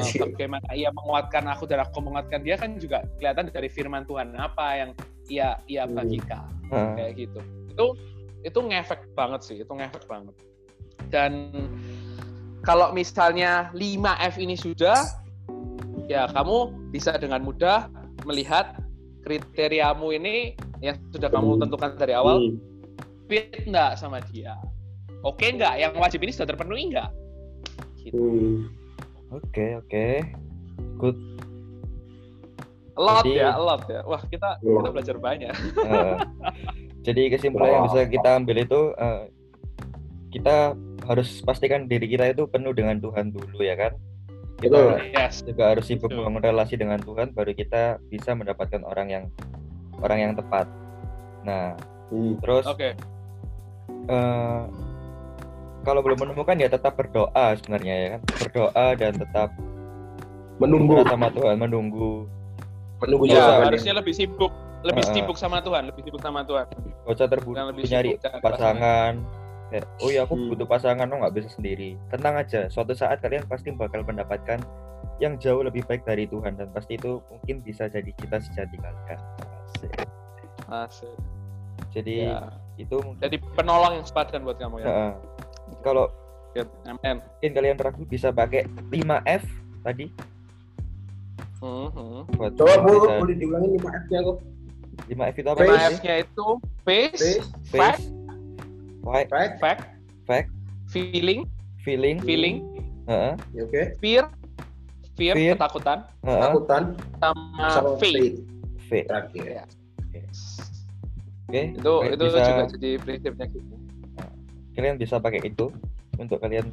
share. 0.02 0.26
bagaimana 0.26 0.66
ia 0.74 0.90
menguatkan 0.90 1.46
aku 1.46 1.64
dan 1.64 1.82
aku 1.82 2.02
menguatkan 2.02 2.42
dia 2.42 2.58
kan 2.58 2.74
juga 2.76 3.06
kelihatan 3.16 3.50
dari 3.50 3.70
firman 3.70 4.02
Tuhan 4.04 4.34
apa 4.34 4.66
yang 4.76 4.90
ia 5.30 5.58
ia 5.66 5.86
Hmm. 5.86 5.94
bagikan 5.94 6.46
Ah, 6.70 6.94
kayak 6.94 7.12
gitu 7.18 7.40
itu 7.66 7.86
itu 8.42 8.58
ngefek 8.58 9.00
banget 9.14 9.40
sih 9.42 9.56
itu 9.58 9.70
ngefek 9.70 10.06
banget 10.06 10.34
dan 11.10 11.50
kalau 12.62 12.90
misalnya 12.90 13.70
5F 13.72 14.36
ini 14.36 14.54
sudah 14.54 14.98
ya 16.06 16.26
kamu 16.30 16.70
bisa 16.90 17.14
dengan 17.16 17.40
mudah 17.40 17.86
melihat 18.26 18.74
kriteriamu 19.22 20.10
ini 20.12 20.54
yang 20.80 20.96
sudah 21.10 21.28
kamu 21.28 21.56
Hmm. 21.56 21.62
tentukan 21.66 21.90
dari 21.94 22.14
awal 22.14 22.38
Hmm. 22.40 22.56
fit 23.26 23.66
nggak 23.66 23.94
sama 23.94 24.18
dia 24.30 24.58
oke 25.22 25.42
nggak 25.42 25.74
yang 25.78 25.92
wajib 25.94 26.18
ini 26.22 26.32
sudah 26.32 26.50
terpenuhi 26.50 26.90
nggak 26.90 27.08
gitu. 28.00 28.16
Hmm. 28.18 28.79
Oke, 29.30 29.66
oke. 29.76 30.06
Good. 30.96 31.18
a 32.90 33.00
lot 33.00 33.24
Jadi- 33.24 33.38
ya 33.38 33.48
a 33.50 33.62
lot 33.62 33.82
ya 33.88 34.00
wah 34.04 34.20
kita 34.22 34.60
Wah. 34.60 34.76
kita 34.76 34.88
belajar 34.92 35.16
banyak 35.16 35.54
Eh, 35.80 36.16
jadi 37.06 37.32
kesimpulan 37.32 37.70
yang 37.72 37.84
bisa 37.88 38.04
kita 38.04 38.28
ambil 38.36 38.56
itu 38.60 38.80
eh, 38.92 39.24
kita 40.28 40.76
harus 41.08 41.40
pastikan 41.40 41.88
diri 41.88 42.04
kita 42.04 42.28
itu 42.28 42.44
penuh 42.44 42.70
dengan 42.70 42.98
Tuhan 42.98 43.32
dulu 43.32 43.60
ya 43.60 43.72
kan. 43.74 43.96
kita. 44.60 45.00
Yes. 45.08 45.40
juga 45.40 45.72
harus 45.72 45.88
sibuk 45.88 46.12
Betul. 46.12 46.28
membangun 46.28 46.44
relasi 46.44 46.76
dengan 46.76 47.00
Tuhan 47.00 47.32
baru 47.32 47.56
kita 47.56 47.82
bisa 48.06 48.36
mendapatkan 48.36 48.84
orang 48.84 49.08
yang 49.08 49.24
orang 49.96 50.18
yang 50.20 50.32
tepat. 50.34 50.68
Nah, 51.40 51.80
Hmm. 52.12 52.36
terus 52.36 52.68
Oke. 52.68 52.92
eh, 54.06 54.60
kalau 55.80 56.00
belum 56.00 56.18
menemukan 56.20 56.56
ya 56.56 56.68
tetap 56.68 56.94
berdoa 56.94 57.56
sebenarnya 57.56 57.94
ya 57.94 58.08
kan 58.16 58.20
berdoa 58.38 58.86
dan 58.96 59.12
tetap 59.16 59.48
Menunggu, 60.60 61.00
sama 61.08 61.32
Tuhan 61.32 61.56
menunggu 61.56 62.28
menunggu 63.00 63.24
usah. 63.32 63.64
Ya, 63.64 63.64
harusnya 63.64 63.96
lebih 63.96 64.12
sibuk, 64.12 64.52
lebih 64.84 65.00
Uh-uh. 65.08 65.14
sibuk 65.16 65.36
sama 65.40 65.64
Tuhan, 65.64 65.88
lebih 65.88 66.04
sibuk 66.04 66.20
sama 66.20 66.44
Tuhan. 66.44 66.68
gak 67.00 67.12
usah 67.16 67.26
terburu 67.32 67.56
nyari 67.80 68.20
pasangan 68.44 69.14
Kayak, 69.70 69.86
oh 70.02 70.10
ya 70.10 70.26
aku 70.26 70.34
Hmm. 70.34 70.50
butuh 70.50 70.66
pasangan 70.66 71.06
oh 71.06 71.16
nggak 71.16 71.30
bisa 71.32 71.48
sendiri 71.54 71.94
tenang 72.10 72.34
aja 72.36 72.66
suatu 72.66 72.90
saat 72.90 73.22
kalian 73.22 73.46
pasti 73.46 73.70
bakal 73.70 74.02
mendapatkan 74.02 74.58
yang 75.16 75.38
jauh 75.38 75.62
lebih 75.62 75.86
baik 75.86 76.02
dari 76.02 76.26
Tuhan 76.26 76.58
dan 76.58 76.68
pasti 76.74 76.98
itu 76.98 77.22
mungkin 77.30 77.62
bisa 77.62 77.86
jadi 77.86 78.10
cita 78.18 78.36
sejati 78.36 78.76
kalian 78.76 79.18
Asik. 79.64 79.92
Asik. 80.66 81.14
jadi 81.88 82.14
Ya. 82.28 82.50
itu 82.76 82.98
mungkin 82.98 83.22
Jadi 83.22 83.36
penolong 83.54 83.92
yang 83.94 84.04
sepadan 84.04 84.42
buat 84.42 84.58
kamu 84.58 84.82
ya. 84.82 84.86
Heeh. 84.86 85.12
Kalau. 85.80 86.06
Amen. 86.82 87.22
mungkin 87.22 87.50
kalian 87.52 87.76
ragu 87.78 88.02
bisa 88.04 88.28
pakai 88.30 88.66
5F 88.88 89.46
tadi 89.80 90.10
Hmm, 91.58 91.86
hmm. 91.88 92.20
buat 92.34 92.52
Coba 92.56 92.74
bu, 92.80 92.88
bisa- 92.90 93.20
boleh 93.20 93.36
diulangi 93.36 93.68
lima 93.76 93.88
F-nya 94.00 94.18
kok. 94.24 94.36
5F 95.06 95.36
itu 95.36 95.48
apa 95.48 95.60
Face. 95.60 95.70
sih? 95.70 95.94
F-nya 95.94 96.14
itu 96.18 96.46
face, 96.82 97.12
Face, 97.14 97.44
fact, 97.70 98.02
Fact, 99.00 99.28
fact, 99.28 99.54
fact, 99.58 99.82
fact, 100.24 100.48
feeling, 100.88 101.44
feeling, 101.78 102.16
feeling, 102.20 102.64
heeh, 103.06 103.32
ya, 103.54 103.62
oke. 103.62 103.82
fear, 103.96 104.24
fear, 105.14 105.34
Fear. 105.34 105.54
ketakutan, 105.54 105.98
heeh, 106.20 106.40
Takutan 106.42 106.82
sama 107.16 107.66
sama 107.70 107.90
faith. 107.96 108.40
faith 108.84 109.06
terakhir. 109.06 109.44
Ya. 109.46 109.64
Oke, 111.46 111.62
Itu 111.74 111.92
kalian 111.98 112.14
itu 112.14 112.24
bisa, 112.24 112.38
juga 112.40 112.64
jadi 112.70 112.90
prinsipnya 112.98 113.46
gitu. 113.48 113.74
Kalian 114.80 114.96
bisa 114.96 115.20
pakai 115.20 115.44
itu 115.44 115.68
untuk 116.16 116.40
kalian 116.40 116.72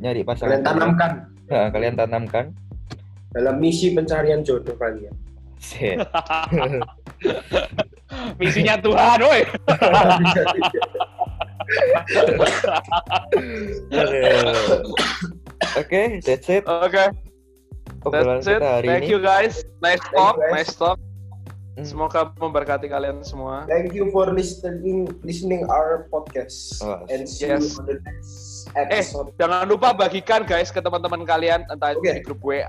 nyari 0.00 0.24
pasangan. 0.24 0.56
Kalian 0.56 0.64
tanamkan 0.64 1.12
Nah, 1.48 1.68
kalian 1.68 1.96
tanamkan. 1.96 2.52
dalam 3.28 3.60
misi 3.60 3.92
pencarian 3.92 4.40
jodoh 4.40 4.72
kalian. 4.80 5.12
Misinya 8.40 8.80
Tuhan, 8.80 9.20
woi. 9.20 9.44
Oke, 15.76 16.02
that's 16.24 16.48
it. 16.48 16.64
Oke, 16.64 17.12
Obrolan 18.04 18.40
that's 18.40 18.48
it. 18.48 18.60
hari 18.62 18.88
Thank 18.88 19.04
ini. 19.04 19.12
you 19.12 19.18
guys. 19.20 19.60
Nice 19.84 20.00
talk, 20.14 20.36
you, 20.36 20.42
guys. 20.48 20.52
nice 20.56 20.72
talk. 20.72 20.98
Hmm. 21.78 21.86
Semoga 21.86 22.34
memberkati 22.34 22.90
kalian 22.90 23.22
semua. 23.22 23.62
Thank 23.64 23.94
you 23.94 24.10
for 24.10 24.26
listening 24.28 25.06
listening 25.22 25.62
our 25.70 26.10
podcast 26.10 26.82
Oh, 26.82 27.06
and 27.06 27.22
see 27.22 27.46
yes. 27.46 27.78
you 27.78 27.78
on 27.78 27.84
the 27.86 27.96
next 28.02 28.66
Eh, 28.74 28.82
episode. 28.84 29.30
jangan 29.38 29.62
lupa 29.64 29.94
bagikan 29.94 30.42
guys 30.42 30.68
ke 30.68 30.82
teman-teman 30.82 31.22
kalian 31.22 31.62
entah 31.70 31.94
itu 31.94 32.02
Oke. 32.02 32.10
di 32.10 32.22
grup 32.26 32.42
WA, 32.42 32.66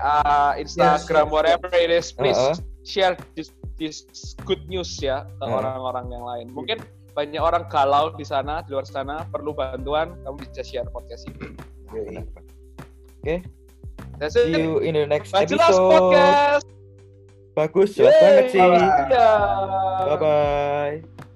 Instagram, 0.54 1.26
yes, 1.26 1.34
whatever 1.34 1.68
it 1.74 1.90
is, 1.90 2.08
please 2.08 2.38
Uh-uh. 2.38 2.54
share 2.82 3.18
this, 3.34 3.50
this 3.76 4.06
good 4.46 4.62
news 4.64 4.94
ya 4.96 5.26
ke 5.26 5.42
Uh. 5.42 5.58
orang-orang 5.58 6.06
yang 6.08 6.22
lain. 6.22 6.46
Mungkin 6.48 6.78
banyak 7.10 7.36
orang 7.36 7.66
galau 7.66 8.14
di 8.14 8.22
sana, 8.22 8.62
di 8.62 8.70
luar 8.70 8.86
sana, 8.86 9.26
perlu 9.26 9.50
bantuan, 9.50 10.14
kamu 10.22 10.38
bisa 10.46 10.62
share 10.62 10.86
podcast 10.86 11.26
ini. 11.26 11.50
Oke, 13.20 13.42
That's 14.16 14.38
see 14.38 14.54
it. 14.54 14.56
you 14.56 14.78
in 14.78 14.94
the 14.94 15.04
next 15.04 15.34
Gak 15.34 15.50
jelas 15.50 15.74
episode. 15.74 15.90
podcast. 15.90 16.79
Bagus, 17.60 17.92
jelas 17.92 18.16
Yeay. 18.16 18.24
banget 18.24 18.44
sih. 18.48 18.60
Bye-bye. 18.60 20.08
Bye 20.08 20.16
bye. 20.16 21.28